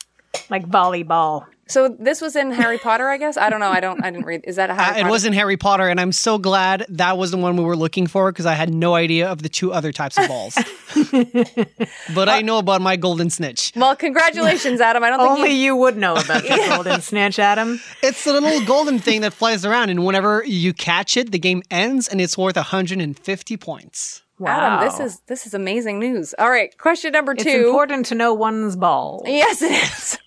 Like 0.51 0.67
volleyball. 0.69 1.47
So 1.71 1.89
this 2.01 2.23
was 2.23 2.35
in 2.35 2.51
Harry 2.51 2.79
Potter, 2.79 3.09
I 3.09 3.19
guess. 3.19 3.37
I 3.37 3.51
don't 3.51 3.61
know. 3.61 3.69
I 3.69 3.81
don't. 3.81 4.03
I 4.03 4.11
didn't 4.11 4.25
read. 4.25 4.43
Is 4.45 4.57
that 4.57 4.71
a 4.71 4.75
Harry 4.75 5.03
Uh, 5.03 5.07
it 5.07 5.11
wasn't 5.11 5.35
Harry 5.35 5.59
Potter, 5.59 5.87
and 5.87 6.01
I'm 6.01 6.13
so 6.13 6.39
glad 6.39 6.87
that 6.89 7.19
was 7.19 7.31
the 7.31 7.37
one 7.37 7.59
we 7.59 7.65
were 7.65 7.77
looking 7.77 8.07
for 8.07 8.33
because 8.33 8.47
I 8.47 8.55
had 8.55 8.73
no 8.73 8.95
idea 8.95 9.31
of 9.31 9.43
the 9.43 9.51
two 9.51 9.71
other 9.71 9.93
types 9.93 10.17
of 10.17 10.29
balls. 10.29 10.55
but 12.15 12.29
I 12.31 12.41
know 12.41 12.57
about 12.57 12.81
my 12.81 12.97
golden 12.97 13.29
snitch. 13.29 13.73
Well, 13.77 13.95
congratulations, 13.97 14.81
Adam. 14.81 15.05
I 15.05 15.11
don't 15.11 15.19
think 15.19 15.31
Only 15.31 15.51
you. 15.51 15.75
you 15.75 15.77
would 15.77 15.99
know 15.99 16.15
about 16.15 16.43
the 16.43 16.65
golden 16.75 17.03
snitch, 17.03 17.39
Adam. 17.39 17.81
It's 18.03 18.25
the 18.25 18.33
little 18.33 18.65
golden 18.65 18.99
thing 18.99 19.21
that 19.21 19.35
flies 19.35 19.67
around, 19.67 19.91
and 19.91 20.07
whenever 20.07 20.43
you 20.47 20.73
catch 20.73 21.19
it, 21.19 21.33
the 21.33 21.39
game 21.39 21.63
ends, 21.71 22.09
and 22.09 22.19
it's 22.19 22.39
worth 22.39 22.57
150 22.57 23.57
points. 23.59 24.23
Wow. 24.39 24.79
Adam, 24.79 24.89
this 24.89 25.01
is 25.01 25.21
this 25.27 25.47
is 25.47 25.53
amazing 25.53 25.99
news. 25.99 26.35
All 26.39 26.49
right, 26.49 26.77
question 26.79 27.13
number 27.13 27.35
two. 27.35 27.41
It's 27.41 27.53
two. 27.53 27.69
important 27.69 28.07
to 28.07 28.15
know 28.15 28.33
one's 28.33 28.75
ball. 28.77 29.23
Yes, 29.27 29.61
it 29.61 29.73
is. 29.73 30.19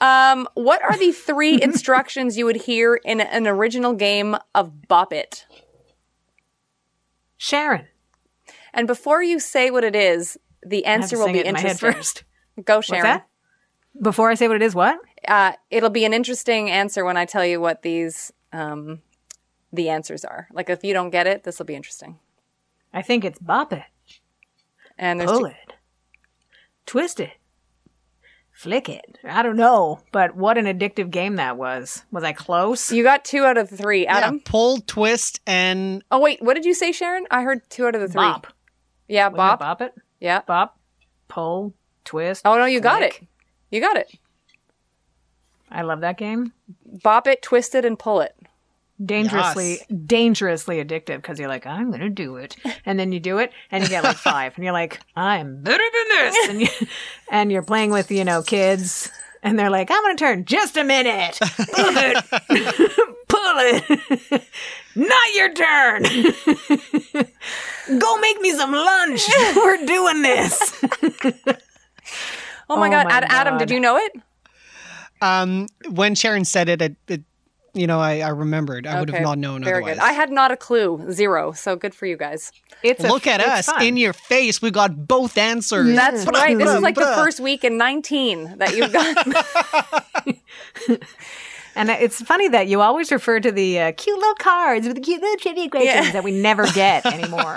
Um, 0.00 0.48
what 0.54 0.82
are 0.82 0.96
the 0.96 1.12
three 1.12 1.60
instructions 1.62 2.36
you 2.38 2.46
would 2.46 2.56
hear 2.56 2.94
in 2.94 3.20
an 3.20 3.46
original 3.46 3.92
game 3.92 4.36
of 4.54 4.88
Bop 4.88 5.12
It? 5.12 5.44
Sharon. 7.36 7.86
And 8.72 8.86
before 8.86 9.22
you 9.22 9.40
say 9.40 9.70
what 9.70 9.84
it 9.84 9.96
is, 9.96 10.38
the 10.62 10.84
answer 10.84 11.18
will 11.18 11.32
be 11.32 11.40
interesting. 11.40 11.92
first. 11.92 12.24
Go, 12.64 12.76
What's 12.76 12.88
Sharon. 12.88 13.02
that? 13.04 13.26
Before 14.00 14.30
I 14.30 14.34
say 14.34 14.46
what 14.46 14.56
it 14.56 14.62
is, 14.62 14.74
what? 14.74 14.98
Uh, 15.26 15.52
it'll 15.70 15.90
be 15.90 16.04
an 16.04 16.14
interesting 16.14 16.70
answer 16.70 17.04
when 17.04 17.16
I 17.16 17.24
tell 17.24 17.44
you 17.44 17.60
what 17.60 17.82
these 17.82 18.32
um, 18.52 19.00
the 19.72 19.88
answers 19.88 20.24
are. 20.24 20.48
Like 20.52 20.70
if 20.70 20.84
you 20.84 20.92
don't 20.94 21.10
get 21.10 21.26
it, 21.26 21.42
this 21.44 21.58
will 21.58 21.66
be 21.66 21.74
interesting. 21.74 22.18
I 22.92 23.02
think 23.02 23.24
it's 23.24 23.38
bop 23.38 23.72
it, 23.72 23.82
And 24.98 25.18
there's 25.20 25.30
pull 25.30 25.40
two- 25.40 25.46
it, 25.46 25.74
twist 26.86 27.20
it, 27.20 27.30
flick 28.60 28.90
it. 28.90 29.18
I 29.24 29.42
don't 29.42 29.56
know, 29.56 30.00
but 30.12 30.36
what 30.36 30.58
an 30.58 30.66
addictive 30.66 31.10
game 31.10 31.36
that 31.36 31.56
was. 31.56 32.04
Was 32.10 32.22
I 32.24 32.34
close? 32.34 32.92
you 32.92 33.02
got 33.02 33.24
two 33.24 33.44
out 33.44 33.56
of 33.56 33.70
the 33.70 33.76
three, 33.78 34.06
Adam. 34.06 34.36
Yeah, 34.36 34.40
pull, 34.44 34.80
twist, 34.86 35.40
and 35.46 36.04
Oh 36.10 36.20
wait, 36.20 36.42
what 36.42 36.54
did 36.54 36.66
you 36.66 36.74
say, 36.74 36.92
Sharon? 36.92 37.26
I 37.30 37.40
heard 37.42 37.62
two 37.70 37.86
out 37.86 37.94
of 37.94 38.02
the 38.02 38.08
three. 38.08 38.20
Bop. 38.20 38.48
Yeah, 39.08 39.28
Wasn't 39.28 39.34
it 39.34 39.38
bop. 39.38 39.58
bop 39.60 39.80
it. 39.80 39.94
Yeah. 40.20 40.42
Bop. 40.46 40.78
Pull. 41.28 41.72
Twist. 42.04 42.42
Oh 42.44 42.58
no, 42.58 42.66
you 42.66 42.80
got 42.80 43.02
it. 43.02 43.18
You 43.70 43.80
got 43.80 43.96
it. 43.96 44.12
I 45.70 45.82
love 45.82 46.00
that 46.00 46.18
game. 46.18 46.52
Bop 46.84 47.26
it, 47.26 47.40
twist 47.40 47.74
it, 47.74 47.84
and 47.86 47.98
pull 47.98 48.20
it. 48.20 48.34
Dangerously 49.04 49.78
dangerously 50.06 50.84
addictive 50.84 51.16
because 51.16 51.38
you're 51.38 51.48
like 51.48 51.66
i'm 51.66 51.90
gonna 51.90 52.10
do 52.10 52.36
it. 52.36 52.56
And 52.86 52.98
then 52.98 53.12
you 53.12 53.20
do 53.20 53.38
it 53.38 53.52
and 53.70 53.82
you 53.82 53.88
get 53.88 54.04
like 54.04 54.16
five 54.16 54.52
and 54.56 54.64
you're 54.64 54.72
like 54.72 55.00
i'm 55.16 55.62
better 55.62 55.82
than 55.82 56.08
this. 56.18 56.36
And, 56.50 56.60
you, 56.60 56.68
and 57.30 57.52
you're 57.52 57.62
playing 57.62 57.90
with 57.90 58.10
you 58.10 58.24
know 58.24 58.42
kids 58.42 59.10
and 59.42 59.58
they're 59.58 59.70
like 59.70 59.90
i'm 59.90 60.02
gonna 60.02 60.16
turn 60.16 60.44
just 60.44 60.76
a 60.76 60.84
minute. 60.84 61.38
Pull 61.40 61.96
it. 61.96 62.24
Pull 63.28 63.54
it. 63.58 64.44
Not 64.96 65.34
your 65.34 65.54
turn. 65.54 66.02
Go 68.00 68.18
make 68.18 68.40
me 68.40 68.52
some 68.52 68.72
lunch. 68.72 69.22
We're 69.56 69.86
doing 69.86 70.22
this. 70.22 70.84
Oh 72.68 72.76
my 72.76 72.88
Oh 72.88 72.90
god, 72.90 73.04
my 73.06 73.10
Ad- 73.12 73.26
Adam, 73.28 73.58
did 73.58 73.70
you 73.70 73.80
know 73.80 73.96
it? 73.96 74.12
um, 75.22 75.66
when 75.90 76.14
Sharon 76.14 76.44
said 76.44 76.68
it, 76.68 76.80
it, 76.82 76.96
it 77.08 77.22
you 77.74 77.86
know, 77.86 78.00
I, 78.00 78.18
I 78.20 78.28
remembered. 78.28 78.86
I 78.86 78.98
would 79.00 79.10
have 79.10 79.22
not 79.22 79.38
known 79.38 79.62
Very 79.62 79.76
otherwise. 79.82 79.94
good. 79.96 80.02
I 80.02 80.12
had 80.12 80.30
not 80.30 80.50
a 80.50 80.56
clue, 80.56 81.06
zero. 81.12 81.52
So 81.52 81.76
good 81.76 81.94
for 81.94 82.06
you 82.06 82.16
guys. 82.16 82.52
it's 82.82 83.02
a- 83.04 83.08
Look 83.08 83.26
at 83.26 83.40
it's 83.40 83.48
us 83.48 83.66
fun. 83.66 83.82
in 83.82 83.96
your 83.96 84.12
face. 84.12 84.60
We 84.60 84.70
got 84.70 85.06
both 85.06 85.38
answers. 85.38 85.94
That's 85.94 86.26
right. 86.26 86.56
This 86.58 86.70
is 86.70 86.80
like 86.82 86.94
the 86.96 87.12
first 87.16 87.40
week 87.40 87.64
in 87.64 87.76
19 87.76 88.58
that 88.58 88.76
you've 88.76 88.92
got. 88.92 90.06
And 91.76 91.88
it's 91.88 92.20
funny 92.20 92.48
that 92.48 92.66
you 92.66 92.80
always 92.80 93.12
refer 93.12 93.38
to 93.38 93.52
the 93.52 93.78
uh, 93.78 93.92
cute 93.92 94.18
little 94.18 94.34
cards 94.34 94.88
with 94.88 94.96
the 94.96 95.00
cute 95.00 95.22
little 95.22 95.36
trivia 95.36 95.68
questions 95.70 96.06
Yeah. 96.06 96.12
that 96.12 96.24
we 96.24 96.32
never 96.32 96.66
get 96.72 97.06
anymore. 97.06 97.54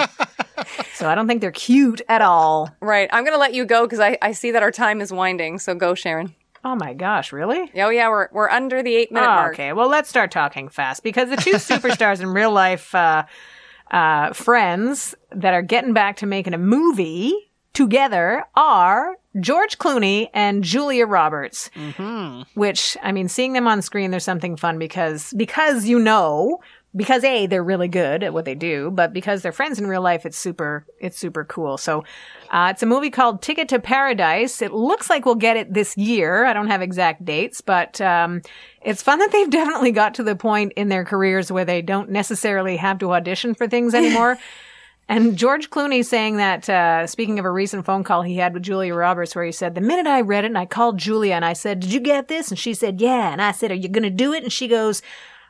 so 0.93 1.10
I 1.10 1.15
don't 1.15 1.28
think 1.28 1.41
they're 1.41 1.52
cute 1.52 1.99
at 2.08 2.21
all. 2.21 2.69
right. 2.80 3.10
I'm 3.12 3.23
going 3.23 3.34
to 3.34 3.39
let 3.39 3.56
you 3.56 3.65
go 3.65 3.86
because 3.86 3.99
I, 3.99 4.19
I 4.21 4.32
see 4.34 4.52
that 4.52 4.62
our 4.62 4.69
time 4.71 5.02
is 5.02 5.12
winding. 5.12 5.58
So 5.58 5.73
go, 5.73 5.95
Sharon. 5.95 6.36
Oh 6.65 6.76
my 6.76 6.93
gosh, 6.93 7.34
really? 7.34 7.69
Oh, 7.76 7.89
yeah, 7.89 8.08
we're, 8.10 8.30
we're 8.32 8.49
under 8.49 8.82
the 8.82 8.95
eight 8.95 9.12
minute 9.12 9.28
Oh, 9.28 9.36
mark. 9.36 9.54
okay, 9.56 9.73
well, 9.73 9.89
let's 9.89 10.08
start 10.10 10.32
talking 10.32 10.69
fast 10.69 11.04
because 11.04 11.30
the 11.30 11.36
two 11.38 11.52
superstars 11.56 12.21
in 12.21 12.30
real 12.30 12.52
life 12.52 12.95
uh, 12.95 13.23
uh, 13.91 14.32
friends 14.34 15.13
that 15.32 15.54
are 15.54 15.62
getting 15.62 15.93
back 15.93 16.15
to 16.17 16.26
making 16.26 16.54
a 16.54 16.58
movie 16.58 17.34
together 17.73 18.43
are 18.56 19.17
George 19.39 19.78
Clooney 19.78 20.30
and 20.34 20.63
Julia 20.63 21.06
Roberts. 21.06 21.69
Which 22.54 22.95
I 23.04 23.12
mean, 23.12 23.28
seeing 23.28 23.54
them 23.54 23.67
on 23.67 23.82
screen, 23.82 24.12
there's 24.12 24.23
something 24.23 24.56
fun 24.56 24.78
because 24.80 25.34
because 25.36 25.86
you 25.86 25.99
know 25.99 26.60
because 26.95 27.23
a 27.23 27.47
they're 27.47 27.63
really 27.63 27.88
good 27.88 28.23
at 28.23 28.34
what 28.34 28.45
they 28.45 28.56
do, 28.56 28.91
but 28.91 29.13
because 29.13 29.41
they're 29.41 29.51
friends 29.51 29.79
in 29.79 29.88
real 29.88 30.01
life, 30.01 30.25
it's 30.25 30.38
super 30.38 30.86
it's 30.99 31.17
super 31.17 31.43
cool. 31.43 31.77
So 31.77 32.03
uh, 32.51 32.69
it's 32.71 32.84
a 32.84 32.86
movie 32.86 33.10
called 33.10 33.41
Ticket 33.41 33.69
to 33.69 33.79
Paradise. 33.79 34.62
It 34.62 34.73
looks 34.73 35.10
like 35.10 35.25
we'll 35.25 35.36
get 35.36 35.58
it 35.58 35.73
this 35.73 35.97
year. 35.97 36.45
I 36.45 36.53
don't 36.53 36.67
have 36.67 36.82
exact 36.82 37.25
dates, 37.25 37.62
but 37.62 37.99
um, 37.99 38.41
it's 38.82 39.01
fun 39.01 39.19
that 39.19 39.32
they've 39.32 39.49
definitely 39.49 39.91
got 39.91 40.13
to 40.15 40.23
the 40.23 40.36
point 40.36 40.73
in 40.75 40.89
their 40.89 41.06
careers 41.06 41.51
where 41.51 41.65
they 41.65 41.82
don't 41.82 42.10
necessarily 42.10 42.77
have 42.77 42.99
to 42.99 43.13
audition 43.13 43.56
for 43.56 43.67
things 43.67 43.93
anymore. 43.93 44.38
And 45.10 45.38
George 45.38 45.69
Clooney 45.69 46.03
saying 46.03 46.38
that, 46.38 46.69
uh, 46.69 47.06
speaking 47.08 47.38
of 47.38 47.45
a 47.45 47.51
recent 47.51 47.86
phone 47.86 48.03
call 48.03 48.21
he 48.21 48.38
had 48.38 48.53
with 48.53 48.63
Julia 48.63 48.95
Roberts, 48.95 49.36
where 49.36 49.43
he 49.43 49.51
said, 49.51 49.75
The 49.75 49.82
minute 49.82 50.08
I 50.08 50.21
read 50.21 50.45
it 50.45 50.47
and 50.47 50.58
I 50.58 50.65
called 50.65 50.97
Julia 50.97 51.34
and 51.36 51.43
I 51.43 51.53
said, 51.53 51.82
Did 51.82 51.91
you 51.91 51.99
get 51.99 52.29
this? 52.29 52.49
And 52.49 52.58
she 52.58 52.73
said, 52.73 53.01
Yeah. 53.01 53.32
And 53.32 53.41
I 53.41 53.51
said, 53.51 53.71
Are 53.71 53.75
you 53.75 53.89
going 53.89 54.03
to 54.03 54.10
do 54.10 54.32
it? 54.32 54.43
And 54.43 54.51
she 54.51 54.67
goes, 54.67 55.01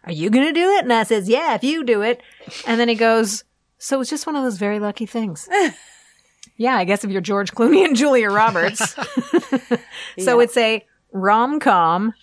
Are 0.05 0.11
you 0.11 0.29
going 0.29 0.45
to 0.45 0.53
do 0.53 0.69
it? 0.71 0.83
And 0.83 0.93
I 0.93 1.03
says, 1.03 1.29
Yeah, 1.29 1.55
if 1.55 1.63
you 1.63 1.83
do 1.83 2.01
it. 2.01 2.21
And 2.67 2.79
then 2.79 2.89
he 2.89 2.95
goes, 2.95 3.43
So 3.77 4.01
it's 4.01 4.09
just 4.09 4.25
one 4.25 4.35
of 4.35 4.43
those 4.43 4.57
very 4.57 4.79
lucky 4.79 5.05
things. 5.05 5.47
yeah, 6.57 6.75
I 6.75 6.83
guess 6.83 7.03
if 7.03 7.09
you're 7.11 7.21
George 7.21 7.53
Clooney 7.53 7.85
and 7.85 7.95
Julia 7.95 8.29
Roberts. 8.29 8.95
so 10.19 10.39
it's 10.39 10.57
a 10.57 10.85
rom 11.11 11.59
com, 11.59 12.13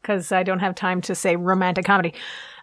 because 0.00 0.32
I 0.32 0.42
don't 0.42 0.60
have 0.60 0.74
time 0.74 1.00
to 1.02 1.14
say 1.14 1.36
romantic 1.36 1.84
comedy. 1.84 2.14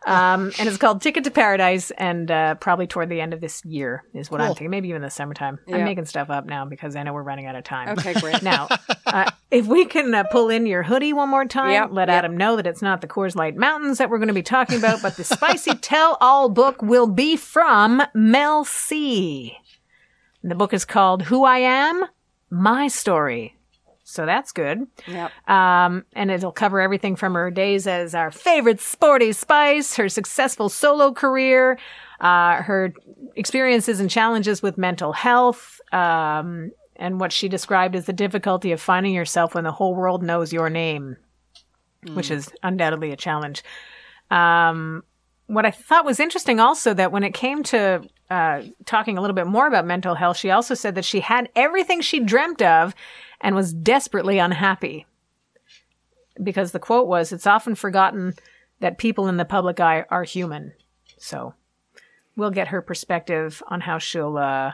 Um, 0.06 0.52
and 0.58 0.70
it's 0.70 0.78
called 0.78 1.02
Ticket 1.02 1.26
to 1.26 1.32
Paradise, 1.32 1.92
and 1.92 2.32
uh, 2.32 2.56
probably 2.56 2.88
toward 2.88 3.10
the 3.10 3.20
end 3.20 3.34
of 3.34 3.42
this 3.42 3.64
year 3.66 4.04
is 4.14 4.32
what 4.32 4.40
I'm 4.42 4.48
thinking. 4.50 4.70
Maybe 4.70 4.90
even 4.90 5.02
the 5.02 5.10
summertime. 5.10 5.60
I'm 5.68 5.84
making 5.84 6.06
stuff 6.06 6.30
up 6.30 6.46
now 6.46 6.66
because 6.66 6.96
I 6.96 7.04
know 7.04 7.14
we're 7.14 7.24
running 7.24 7.46
out 7.46 7.56
of 7.56 7.64
time. 7.64 7.90
Okay, 7.98 8.14
great. 8.14 8.42
Now, 8.50 8.70
uh, 9.06 9.30
if 9.52 9.68
we 9.68 9.86
can 9.86 10.16
uh, 10.16 10.24
pull 10.24 10.50
in 10.50 10.66
your 10.66 10.82
hoodie 10.82 11.14
one 11.14 11.30
more 11.30 11.46
time, 11.46 11.72
Yep, 11.72 11.90
let 11.92 12.08
yep. 12.08 12.18
Adam 12.20 12.38
know 12.38 12.56
that 12.56 12.66
it's 12.66 12.82
not 12.82 13.02
the 13.02 13.08
Coors 13.08 13.36
Light 13.36 13.56
Mountains 13.58 13.98
that 13.98 14.10
we're 14.10 14.18
going 14.18 14.30
to 14.30 14.34
be 14.34 14.42
talking 14.42 14.78
about, 14.78 15.02
but 15.02 15.18
the 15.18 15.24
Spicy 15.24 15.76
Tell 15.82 16.18
All 16.22 16.50
book 16.50 16.82
will 16.82 17.08
be 17.08 17.36
from 17.36 18.02
Mel 18.14 18.64
C. 18.64 19.58
The 20.42 20.56
book 20.56 20.74
is 20.74 20.86
called 20.86 21.24
Who 21.24 21.44
I 21.44 21.58
Am, 21.60 22.06
My 22.50 22.88
Story. 22.88 23.59
So 24.10 24.26
that's 24.26 24.52
good. 24.52 24.88
Yep. 25.08 25.32
Um, 25.48 26.04
and 26.14 26.32
it'll 26.32 26.52
cover 26.52 26.82
everything 26.82 27.16
from 27.16 27.36
her 27.36 27.52
days 27.52 27.86
as 27.86 28.16
our 28.16 28.32
favorite 28.32 28.82
sporty 28.82 29.32
spice, 29.34 29.96
her 29.98 30.10
successful 30.10 30.68
solo 30.68 31.14
career, 31.14 31.78
uh, 32.20 32.64
her 32.64 32.94
experiences 33.36 34.00
and 34.00 34.10
challenges 34.10 34.64
with 34.64 34.78
mental 34.78 35.14
health, 35.14 35.80
um, 35.92 36.72
and 36.96 37.20
what 37.20 37.32
she 37.32 37.48
described 37.48 37.96
as 37.96 38.06
the 38.06 38.14
difficulty 38.14 38.72
of 38.72 38.82
finding 38.82 39.14
yourself 39.14 39.54
when 39.54 39.64
the 39.64 39.72
whole 39.72 39.96
world 39.96 40.24
knows 40.24 40.52
your 40.52 40.70
name, 40.70 41.16
which 42.14 42.32
is 42.32 42.52
undoubtedly 42.64 43.12
a 43.12 43.16
challenge. 43.16 43.64
Um, 44.32 45.04
what 45.46 45.66
I 45.66 45.72
thought 45.72 46.04
was 46.04 46.20
interesting 46.20 46.60
also 46.60 46.94
that 46.96 47.12
when 47.12 47.24
it 47.24 47.34
came 47.34 47.64
to 47.64 48.02
uh, 48.30 48.62
talking 48.86 49.18
a 49.18 49.22
little 49.22 49.36
bit 49.36 49.48
more 49.48 49.68
about 49.68 49.86
mental 49.86 50.16
health, 50.16 50.38
she 50.38 50.52
also 50.52 50.74
said 50.74 50.96
that 50.96 51.06
she 51.06 51.20
had 51.20 51.50
everything 51.56 52.02
she 52.02 52.20
dreamt 52.20 52.62
of 52.62 52.94
and 53.42 53.56
was 53.56 53.74
desperately 53.74 54.40
unhappy. 54.40 55.06
Because 56.42 56.72
the 56.72 56.80
quote 56.80 57.08
was, 57.08 57.32
It's 57.32 57.48
often 57.48 57.76
forgotten 57.76 58.34
that 58.80 58.98
people 58.98 59.28
in 59.28 59.38
the 59.38 59.46
public 59.46 59.80
eye 59.80 60.06
are 60.10 60.24
human. 60.24 60.74
So 61.18 61.54
we'll 62.36 62.52
get 62.52 62.70
her 62.70 62.82
perspective 62.82 63.62
on 63.68 63.82
how 63.82 63.98
she'll, 63.98 64.38
uh, 64.38 64.72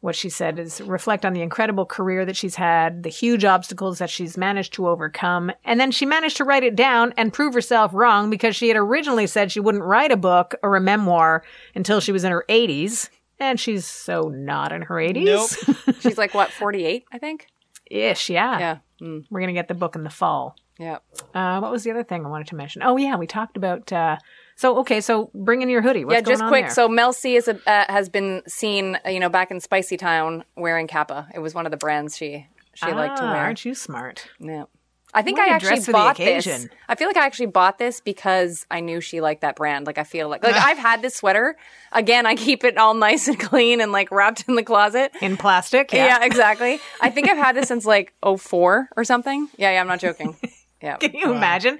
what 0.00 0.14
she 0.14 0.28
said 0.28 0.58
is 0.58 0.80
reflect 0.82 1.24
on 1.24 1.32
the 1.32 1.42
incredible 1.42 1.86
career 1.86 2.24
that 2.24 2.36
she's 2.36 2.54
had, 2.54 3.02
the 3.02 3.08
huge 3.08 3.44
obstacles 3.44 3.98
that 3.98 4.10
she's 4.10 4.36
managed 4.36 4.74
to 4.74 4.86
overcome, 4.88 5.50
and 5.64 5.80
then 5.80 5.90
she 5.90 6.06
managed 6.06 6.36
to 6.36 6.44
write 6.44 6.62
it 6.62 6.76
down 6.76 7.12
and 7.16 7.32
prove 7.32 7.54
herself 7.54 7.92
wrong 7.94 8.30
because 8.30 8.54
she 8.54 8.68
had 8.68 8.76
originally 8.76 9.26
said 9.26 9.50
she 9.50 9.60
wouldn't 9.60 9.84
write 9.84 10.12
a 10.12 10.16
book 10.16 10.54
or 10.62 10.76
a 10.76 10.80
memoir 10.80 11.42
until 11.74 12.00
she 12.00 12.12
was 12.12 12.24
in 12.24 12.32
her 12.32 12.44
80s. 12.48 13.08
And 13.38 13.58
she's 13.60 13.84
so 13.84 14.28
not 14.28 14.72
in 14.72 14.82
her 14.82 14.94
80s. 14.94 15.66
Nope. 15.66 15.96
She's 16.00 16.16
like, 16.16 16.32
what, 16.32 16.50
48, 16.50 17.04
I 17.12 17.18
think? 17.18 17.48
Ish, 17.90 18.30
yeah. 18.30 18.58
Yeah. 18.58 18.76
Mm, 19.00 19.24
We're 19.30 19.40
going 19.40 19.48
to 19.48 19.54
get 19.54 19.68
the 19.68 19.74
book 19.74 19.94
in 19.94 20.04
the 20.04 20.10
fall. 20.10 20.56
yeah. 20.78 20.98
Uh, 21.34 21.58
what 21.60 21.70
was 21.70 21.84
the 21.84 21.90
other 21.90 22.02
thing 22.02 22.24
I 22.24 22.28
wanted 22.28 22.46
to 22.48 22.56
mention? 22.56 22.82
Oh, 22.82 22.96
yeah, 22.96 23.16
we 23.16 23.26
talked 23.26 23.56
about. 23.56 23.92
Uh, 23.92 24.16
so, 24.56 24.78
okay, 24.78 25.00
so 25.00 25.30
bring 25.34 25.60
in 25.62 25.68
your 25.68 25.82
hoodie. 25.82 26.04
What's 26.04 26.16
yeah, 26.16 26.20
just 26.22 26.44
quick. 26.44 26.64
there? 26.66 26.70
So 26.74 26.88
Mel 26.88 27.12
C 27.12 27.36
is 27.36 27.46
a, 27.48 27.56
uh, 27.68 27.84
has 27.92 28.08
been 28.08 28.42
seen, 28.48 28.98
you 29.06 29.20
know, 29.20 29.28
back 29.28 29.50
in 29.50 29.60
Spicy 29.60 29.96
Town 29.96 30.44
wearing 30.56 30.86
Kappa. 30.86 31.28
It 31.34 31.40
was 31.40 31.54
one 31.54 31.66
of 31.66 31.70
the 31.72 31.76
brands 31.76 32.16
she 32.16 32.46
she 32.74 32.90
liked 32.92 33.16
to 33.18 33.22
Ah, 33.24 33.32
wear. 33.32 33.40
Aren't 33.42 33.64
you 33.64 33.74
smart? 33.74 34.28
Yeah. 34.40 34.64
I 35.14 35.22
think 35.22 35.38
Well, 35.38 35.48
I 35.50 35.54
actually 35.54 35.68
dress 35.70 35.86
for 35.86 35.92
the 35.92 35.92
bought 35.92 36.16
this. 36.18 36.68
I 36.88 36.94
feel 36.94 37.08
like 37.08 37.16
I 37.16 37.24
actually 37.24 37.46
bought 37.46 37.78
this 37.78 38.00
because 38.00 38.66
I 38.70 38.80
knew 38.80 39.00
she 39.00 39.20
liked 39.20 39.40
that 39.40 39.56
brand. 39.56 39.86
Like 39.86 39.96
I 39.98 40.04
feel 40.04 40.28
like 40.28 40.42
like 40.44 40.54
I've 40.54 40.76
had 40.78 41.00
this 41.00 41.16
sweater. 41.16 41.56
Again, 41.92 42.26
I 42.26 42.34
keep 42.34 42.64
it 42.64 42.76
all 42.76 42.92
nice 43.08 43.26
and 43.28 43.38
clean 43.40 43.80
and 43.80 43.92
like 43.92 44.10
wrapped 44.10 44.44
in 44.48 44.56
the 44.56 44.62
closet. 44.62 45.12
In 45.22 45.36
plastic? 45.36 45.92
Yeah, 45.92 46.06
Yeah. 46.18 46.24
exactly. 46.24 46.80
I 47.00 47.08
think 47.10 47.28
I've 47.28 47.38
had 47.38 47.56
this 47.56 47.68
since 47.68 47.86
like 47.86 48.12
04 48.38 48.88
or 48.96 49.04
something. 49.04 49.48
Yeah, 49.56 49.70
yeah, 49.72 49.80
I'm 49.80 49.86
not 49.86 50.00
joking. 50.00 50.36
Yeah. 50.82 50.96
Can 50.98 51.14
you 51.14 51.32
imagine 51.32 51.78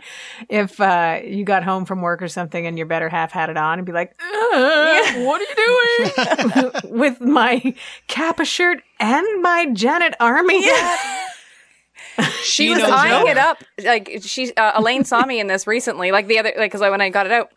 if 0.49 0.81
uh, 0.81 1.21
you 1.23 1.45
got 1.45 1.63
home 1.63 1.85
from 1.85 2.01
work 2.01 2.23
or 2.23 2.29
something 2.29 2.67
and 2.67 2.79
your 2.79 2.87
better 2.87 3.11
half 3.11 3.31
had 3.33 3.51
it 3.51 3.59
on 3.59 3.79
and 3.79 3.85
be 3.85 3.93
like, 3.93 4.15
"Uh, 4.19 5.13
"What 5.25 5.43
are 5.43 5.45
you 5.45 6.71
doing 6.83 6.99
with 6.99 7.21
my 7.21 7.75
Kappa 8.09 8.47
shirt 8.47 8.83
and 8.99 9.43
my 9.43 9.67
Janet 9.75 10.15
Army 10.19 10.65
hat?" 10.65 11.16
She 12.43 12.71
was 12.71 12.79
knows 12.79 12.91
eyeing 12.91 13.25
better. 13.27 13.31
it 13.31 13.39
up. 13.39 13.65
Like 13.85 14.19
she, 14.23 14.55
uh, 14.55 14.81
Elaine 14.81 15.05
saw 15.05 15.27
me 15.27 15.41
in 15.41 15.47
this 15.47 15.67
recently. 15.67 16.13
Like 16.13 16.27
the 16.27 16.39
other, 16.39 16.53
like 16.57 16.71
because 16.71 16.81
when 16.81 17.01
I 17.01 17.11
got 17.11 17.27
it 17.27 17.33
out, 17.33 17.51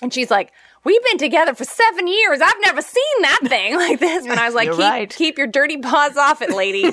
and 0.00 0.14
she's 0.14 0.30
like, 0.30 0.52
"We've 0.84 1.02
been 1.04 1.18
together 1.18 1.54
for 1.54 1.64
seven 1.64 2.06
years. 2.06 2.40
I've 2.40 2.60
never 2.60 2.80
seen 2.80 3.22
that 3.22 3.40
thing 3.44 3.76
like 3.76 3.98
this." 4.00 4.24
And 4.26 4.38
I 4.38 4.46
was 4.46 4.54
like, 4.54 4.70
"Keep, 4.70 4.78
right. 4.78 5.10
keep 5.10 5.38
your 5.38 5.46
dirty 5.48 5.78
paws 5.78 6.16
off 6.16 6.40
it, 6.40 6.50
lady." 6.50 6.92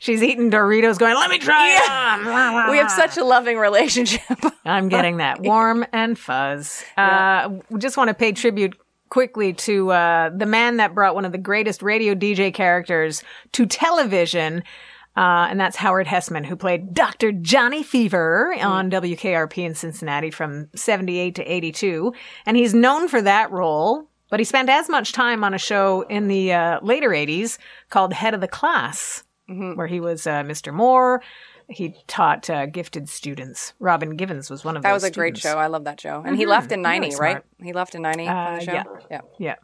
She's 0.00 0.22
eating 0.22 0.50
Doritos, 0.50 0.98
going, 0.98 1.14
"Let 1.14 1.30
me 1.30 1.38
try 1.38 1.76
it 1.76 1.90
on." 1.90 2.24
La, 2.24 2.50
la, 2.50 2.70
we 2.70 2.78
have 2.78 2.90
such 2.90 3.16
a 3.16 3.24
loving 3.24 3.58
relationship. 3.58 4.22
I'm 4.64 4.88
getting 4.88 5.18
that 5.18 5.40
warm 5.42 5.86
and 5.92 6.18
fuzz. 6.18 6.84
Uh, 6.96 7.50
we 7.68 7.78
just 7.78 7.96
want 7.96 8.08
to 8.08 8.14
pay 8.14 8.32
tribute 8.32 8.76
quickly 9.10 9.52
to 9.52 9.90
uh, 9.90 10.30
the 10.30 10.46
man 10.46 10.78
that 10.78 10.94
brought 10.94 11.14
one 11.14 11.24
of 11.24 11.32
the 11.32 11.38
greatest 11.38 11.82
radio 11.82 12.14
DJ 12.14 12.52
characters 12.54 13.22
to 13.52 13.66
television. 13.66 14.62
Uh, 15.16 15.48
and 15.50 15.58
that's 15.60 15.76
Howard 15.76 16.06
Hesseman, 16.06 16.46
who 16.46 16.54
played 16.56 16.94
Dr. 16.94 17.32
Johnny 17.32 17.82
Fever 17.82 18.54
on 18.60 18.90
WKRP 18.90 19.58
in 19.58 19.74
Cincinnati 19.74 20.30
from 20.30 20.68
78 20.76 21.34
to 21.34 21.42
82. 21.42 22.12
And 22.46 22.56
he's 22.56 22.72
known 22.74 23.08
for 23.08 23.20
that 23.20 23.50
role, 23.50 24.08
but 24.30 24.38
he 24.40 24.44
spent 24.44 24.68
as 24.68 24.88
much 24.88 25.12
time 25.12 25.42
on 25.42 25.52
a 25.52 25.58
show 25.58 26.02
in 26.02 26.28
the 26.28 26.52
uh, 26.52 26.78
later 26.82 27.10
80s 27.10 27.58
called 27.90 28.12
Head 28.12 28.34
of 28.34 28.40
the 28.40 28.48
Class, 28.48 29.24
where 29.48 29.88
he 29.88 29.98
was 29.98 30.26
uh, 30.28 30.42
Mr. 30.44 30.72
Moore. 30.72 31.20
He 31.68 31.94
taught 32.06 32.48
uh, 32.50 32.66
gifted 32.66 33.08
students. 33.08 33.74
Robin 33.78 34.16
Givens 34.16 34.48
was 34.50 34.64
one 34.64 34.76
of 34.76 34.82
those. 34.82 34.88
That 34.88 34.94
was 34.94 35.04
a 35.04 35.10
great 35.10 35.36
show. 35.38 35.56
I 35.58 35.66
love 35.68 35.84
that 35.84 36.00
show. 36.00 36.22
And 36.26 36.36
he 36.36 36.44
left 36.46 36.72
in 36.72 36.82
ninety, 36.82 37.08
Really 37.10 37.20
right? 37.20 37.42
He 37.62 37.72
left 37.72 37.94
in 37.94 38.02
ninety 38.02 38.26
from 38.26 38.36
Uh, 38.36 38.54
the 38.58 38.64
show. 38.64 38.72
yeah. 38.72 38.84
yeah. 39.10 39.20
Yeah. 39.38 39.54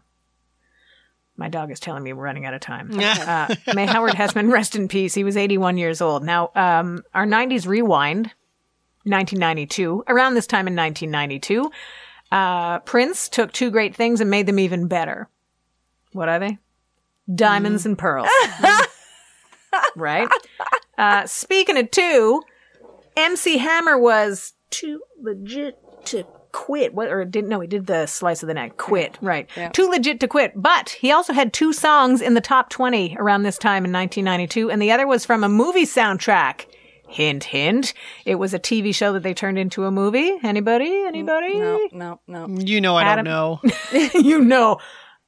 My 1.37 1.49
dog 1.49 1.71
is 1.71 1.81
telling 1.81 2.03
me 2.03 2.13
we're 2.13 2.25
running 2.25 2.47
out 2.47 2.55
of 2.55 2.61
time. 2.61 2.91
uh, 2.99 3.55
may 3.75 3.87
Howard 3.87 4.15
Hesseman 4.15 4.51
rest 4.51 4.75
in 4.75 4.89
peace. 4.89 5.15
He 5.15 5.25
was 5.25 5.37
81 5.37 5.79
years 5.79 6.01
old. 6.01 6.25
Now, 6.25 6.51
um, 6.55 7.03
our 7.15 7.27
90s 7.27 7.67
rewind, 7.67 8.33
1992, 9.05 10.05
around 10.09 10.35
this 10.35 10.47
time 10.47 10.67
in 10.67 10.75
1992, 10.75 11.71
uh, 12.33 12.79
Prince 12.81 13.29
took 13.29 13.53
two 13.53 13.71
great 13.71 13.95
things 13.95 14.21
and 14.21 14.31
made 14.31 14.47
them 14.47 14.59
even 14.59 14.89
better. 14.89 15.29
What 16.13 16.29
are 16.29 16.39
they? 16.39 16.59
Diamonds 17.33 17.87
and 17.87 17.99
pearls. 17.99 18.29
right? 19.97 20.29
Uh, 20.97 21.27
speaking 21.27 21.77
of 21.77 21.91
two, 21.91 22.43
MC 23.17 23.59
Hammer 23.59 23.99
was 23.99 24.55
too 24.71 25.03
legit 25.21 25.79
to 26.07 26.25
quit. 26.57 26.95
What 26.95 27.09
or 27.09 27.23
didn't 27.27 27.51
know 27.51 27.61
he 27.61 27.67
did 27.69 27.87
the 27.87 28.07
slice 28.07 28.43
of 28.43 28.47
the 28.47 28.55
neck. 28.55 28.79
Quit. 28.79 29.19
Right. 29.21 29.47
Too 29.75 29.89
legit 29.89 30.21
to 30.21 30.29
quit. 30.29 30.53
But 30.57 30.89
he 30.89 31.13
also 31.13 31.35
had 31.35 31.53
two 31.53 31.75
songs 31.75 32.23
in 32.23 32.33
the 32.33 32.41
top 32.41 32.71
20 32.71 33.17
around 33.21 33.43
this 33.43 33.59
time 33.59 33.85
in 33.85 33.93
1992 33.93 34.71
and 34.71 34.81
the 34.81 34.91
other 34.91 35.07
was 35.07 35.27
from 35.27 35.45
a 35.45 35.49
movie 35.49 35.85
soundtrack. 35.85 36.65
Hint 37.09 37.45
hint. 37.45 37.93
It 38.25 38.35
was 38.37 38.53
a 38.55 38.59
TV 38.59 38.93
show 38.95 39.13
that 39.13 39.23
they 39.23 39.35
turned 39.35 39.59
into 39.59 39.85
a 39.85 39.91
movie. 39.93 40.39
Anybody? 40.43 41.05
Anybody? 41.07 41.59
No, 41.59 41.89
no, 41.93 42.21
no. 42.27 42.47
You 42.59 42.81
know 42.81 42.97
I 42.97 43.03
Adam- 43.05 43.25
don't 43.27 43.63
know. 43.93 44.11
you 44.15 44.41
know. 44.41 44.79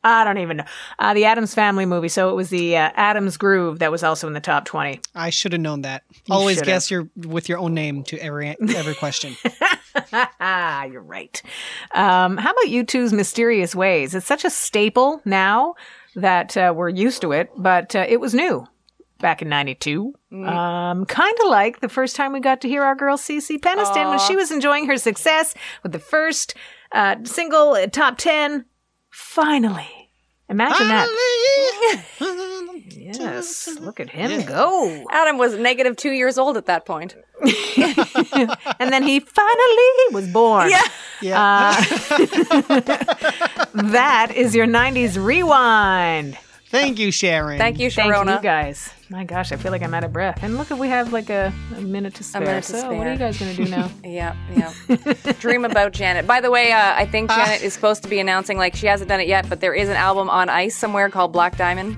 I 0.08 0.24
don't 0.24 0.38
even 0.38 0.58
know. 0.58 0.64
Uh, 0.98 1.14
the 1.14 1.24
Addams 1.24 1.54
Family 1.54 1.86
movie. 1.86 2.08
So 2.08 2.30
it 2.30 2.34
was 2.34 2.50
the 2.50 2.76
uh, 2.76 2.90
Addams 2.94 3.36
Groove 3.36 3.78
that 3.78 3.90
was 3.90 4.02
also 4.02 4.26
in 4.26 4.32
the 4.32 4.40
top 4.40 4.64
20. 4.64 5.00
I 5.14 5.30
should 5.30 5.52
have 5.52 5.60
known 5.60 5.82
that. 5.82 6.02
Always 6.30 6.56
should've. 6.56 6.66
guess 6.66 6.90
your 6.90 7.08
with 7.16 7.48
your 7.48 7.58
own 7.58 7.74
name 7.74 8.02
to 8.04 8.18
every 8.18 8.56
every 8.60 8.94
question. 8.94 9.36
You're 10.10 11.02
right. 11.02 11.42
Um, 11.92 12.36
how 12.36 12.50
about 12.50 12.66
U2's 12.66 13.12
Mysterious 13.12 13.74
Ways? 13.74 14.14
It's 14.14 14.26
such 14.26 14.44
a 14.44 14.50
staple 14.50 15.20
now 15.24 15.74
that 16.14 16.56
uh, 16.56 16.72
we're 16.74 16.88
used 16.88 17.20
to 17.22 17.32
it, 17.32 17.50
but 17.56 17.94
uh, 17.94 18.06
it 18.08 18.20
was 18.20 18.34
new 18.34 18.66
back 19.18 19.42
in 19.42 19.48
92. 19.48 20.14
Um, 20.32 21.04
kind 21.06 21.36
of 21.42 21.48
like 21.48 21.80
the 21.80 21.88
first 21.88 22.16
time 22.16 22.32
we 22.32 22.40
got 22.40 22.60
to 22.60 22.68
hear 22.68 22.82
our 22.82 22.94
girl 22.94 23.16
Cece 23.16 23.58
Peniston 23.58 24.08
when 24.10 24.18
she 24.20 24.36
was 24.36 24.50
enjoying 24.50 24.86
her 24.86 24.96
success 24.96 25.54
with 25.82 25.92
the 25.92 25.98
first 25.98 26.54
uh, 26.92 27.16
single 27.24 27.72
uh, 27.72 27.86
top 27.88 28.18
10. 28.18 28.64
Finally. 29.10 29.88
Imagine 30.48 30.88
that. 30.88 31.08
Yes. 32.90 33.68
Look 33.80 34.00
at 34.00 34.10
him 34.10 34.42
go. 34.46 35.04
Adam 35.10 35.38
was 35.38 35.56
negative 35.56 35.96
two 35.96 36.10
years 36.12 36.38
old 36.38 36.56
at 36.56 36.66
that 36.66 36.86
point. 36.86 37.16
And 38.80 38.92
then 38.92 39.02
he 39.02 39.20
finally 39.20 40.12
was 40.12 40.28
born. 40.28 40.70
Yeah. 40.70 40.82
Yeah. 41.20 41.74
Uh, 41.76 42.80
that 43.74 44.32
is 44.34 44.54
your 44.54 44.66
90s 44.66 45.22
rewind. 45.22 46.38
Thank 46.70 46.98
you, 46.98 47.10
Sharon. 47.10 47.58
Thank 47.58 47.78
you, 47.78 47.90
Thank 47.90 48.12
Sharona. 48.14 48.36
you 48.36 48.42
guys. 48.42 48.90
My 49.10 49.24
gosh, 49.24 49.52
I 49.52 49.56
feel 49.56 49.72
like 49.72 49.82
I'm 49.82 49.94
out 49.94 50.04
of 50.04 50.12
breath. 50.12 50.40
And 50.42 50.58
look, 50.58 50.70
if 50.70 50.78
we 50.78 50.88
have 50.88 51.12
like 51.14 51.30
a, 51.30 51.50
a 51.76 51.80
minute 51.80 52.14
to 52.16 52.24
spare. 52.24 52.42
minute 52.42 52.64
to 52.64 52.80
so, 52.80 52.92
what 52.92 53.06
are 53.06 53.12
you 53.12 53.18
guys 53.18 53.38
going 53.38 53.56
to 53.56 53.64
do 53.64 53.70
now? 53.70 53.90
Yeah, 54.04 54.36
yeah. 54.54 55.32
Dream 55.40 55.64
about 55.64 55.92
Janet. 55.92 56.26
By 56.26 56.40
the 56.42 56.50
way, 56.50 56.72
uh, 56.72 56.94
I 56.94 57.06
think 57.06 57.30
Janet 57.30 57.62
is 57.62 57.72
supposed 57.72 58.02
to 58.02 58.08
be 58.08 58.18
announcing, 58.18 58.58
like, 58.58 58.74
she 58.74 58.86
hasn't 58.86 59.08
done 59.08 59.20
it 59.20 59.28
yet, 59.28 59.48
but 59.48 59.60
there 59.60 59.72
is 59.74 59.88
an 59.88 59.96
album 59.96 60.28
on 60.28 60.48
ice 60.50 60.76
somewhere 60.76 61.08
called 61.08 61.32
Black 61.32 61.56
Diamond. 61.56 61.96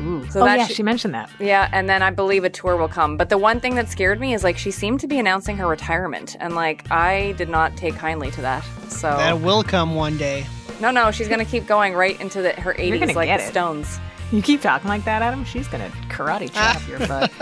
Ooh. 0.00 0.24
So 0.30 0.42
oh, 0.42 0.44
that 0.44 0.58
yeah, 0.58 0.66
sh- 0.66 0.74
she 0.74 0.82
mentioned 0.84 1.14
that. 1.14 1.28
Yeah, 1.40 1.68
and 1.72 1.88
then 1.88 2.02
I 2.02 2.10
believe 2.10 2.44
a 2.44 2.50
tour 2.50 2.76
will 2.76 2.88
come. 2.88 3.16
But 3.16 3.30
the 3.30 3.38
one 3.38 3.58
thing 3.58 3.74
that 3.74 3.88
scared 3.88 4.20
me 4.20 4.32
is, 4.34 4.44
like, 4.44 4.56
she 4.58 4.70
seemed 4.70 5.00
to 5.00 5.08
be 5.08 5.18
announcing 5.18 5.56
her 5.56 5.66
retirement. 5.66 6.36
And, 6.38 6.54
like, 6.54 6.88
I 6.90 7.32
did 7.32 7.48
not 7.48 7.76
take 7.76 7.96
kindly 7.96 8.30
to 8.32 8.40
that. 8.42 8.62
So, 8.88 9.08
That 9.10 9.40
will 9.40 9.64
come 9.64 9.96
one 9.96 10.16
day. 10.16 10.46
no, 10.80 10.92
no, 10.92 11.10
she's 11.10 11.26
going 11.28 11.44
to 11.44 11.50
keep 11.50 11.66
going 11.66 11.94
right 11.94 12.20
into 12.20 12.42
the, 12.42 12.52
her 12.52 12.74
80s 12.74 13.14
like 13.16 13.26
get 13.26 13.38
the 13.38 13.44
it. 13.46 13.48
Stones. 13.48 13.98
You 14.32 14.42
keep 14.42 14.60
talking 14.60 14.88
like 14.88 15.04
that, 15.04 15.22
Adam, 15.22 15.44
she's 15.44 15.68
going 15.68 15.90
to 15.90 15.96
karate 16.08 16.52
chop 16.52 16.86
your 16.86 16.98
butt. 17.06 17.32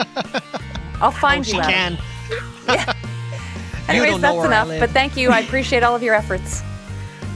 I'll 1.01 1.11
find 1.11 1.40
Oh, 1.40 1.42
She 1.49 1.57
you. 1.57 1.61
Adam. 1.62 1.99
can. 2.68 2.94
Anyways, 3.88 4.12
don't 4.12 4.20
know 4.20 4.42
that's 4.42 4.46
enough. 4.68 4.81
But 4.81 4.90
thank 4.90 5.16
you. 5.16 5.31
I 5.31 5.40
appreciate 5.40 5.83
all 5.83 5.94
of 5.94 6.03
your 6.03 6.14
efforts. 6.14 6.62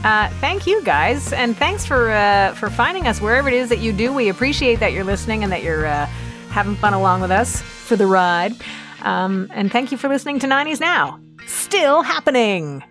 Uh, 0.03 0.29
thank 0.39 0.65
you 0.65 0.81
guys, 0.83 1.31
and 1.31 1.55
thanks 1.55 1.85
for 1.85 2.09
uh, 2.09 2.55
for 2.55 2.71
finding 2.71 3.05
us 3.07 3.21
wherever 3.21 3.47
it 3.47 3.53
is 3.53 3.69
that 3.69 3.77
you 3.77 3.93
do. 3.93 4.11
We 4.11 4.29
appreciate 4.29 4.79
that 4.79 4.93
you're 4.93 5.03
listening 5.03 5.43
and 5.43 5.51
that 5.51 5.61
you're 5.61 5.85
uh, 5.85 6.07
having 6.49 6.75
fun 6.75 6.95
along 6.95 7.21
with 7.21 7.29
us 7.29 7.61
for 7.61 7.95
the 7.95 8.07
ride. 8.07 8.55
Um, 9.03 9.47
and 9.53 9.71
thank 9.71 9.91
you 9.91 9.99
for 9.99 10.07
listening 10.07 10.39
to 10.39 10.47
90s 10.47 10.79
Now. 10.79 11.19
Still 11.45 12.01
happening. 12.01 12.81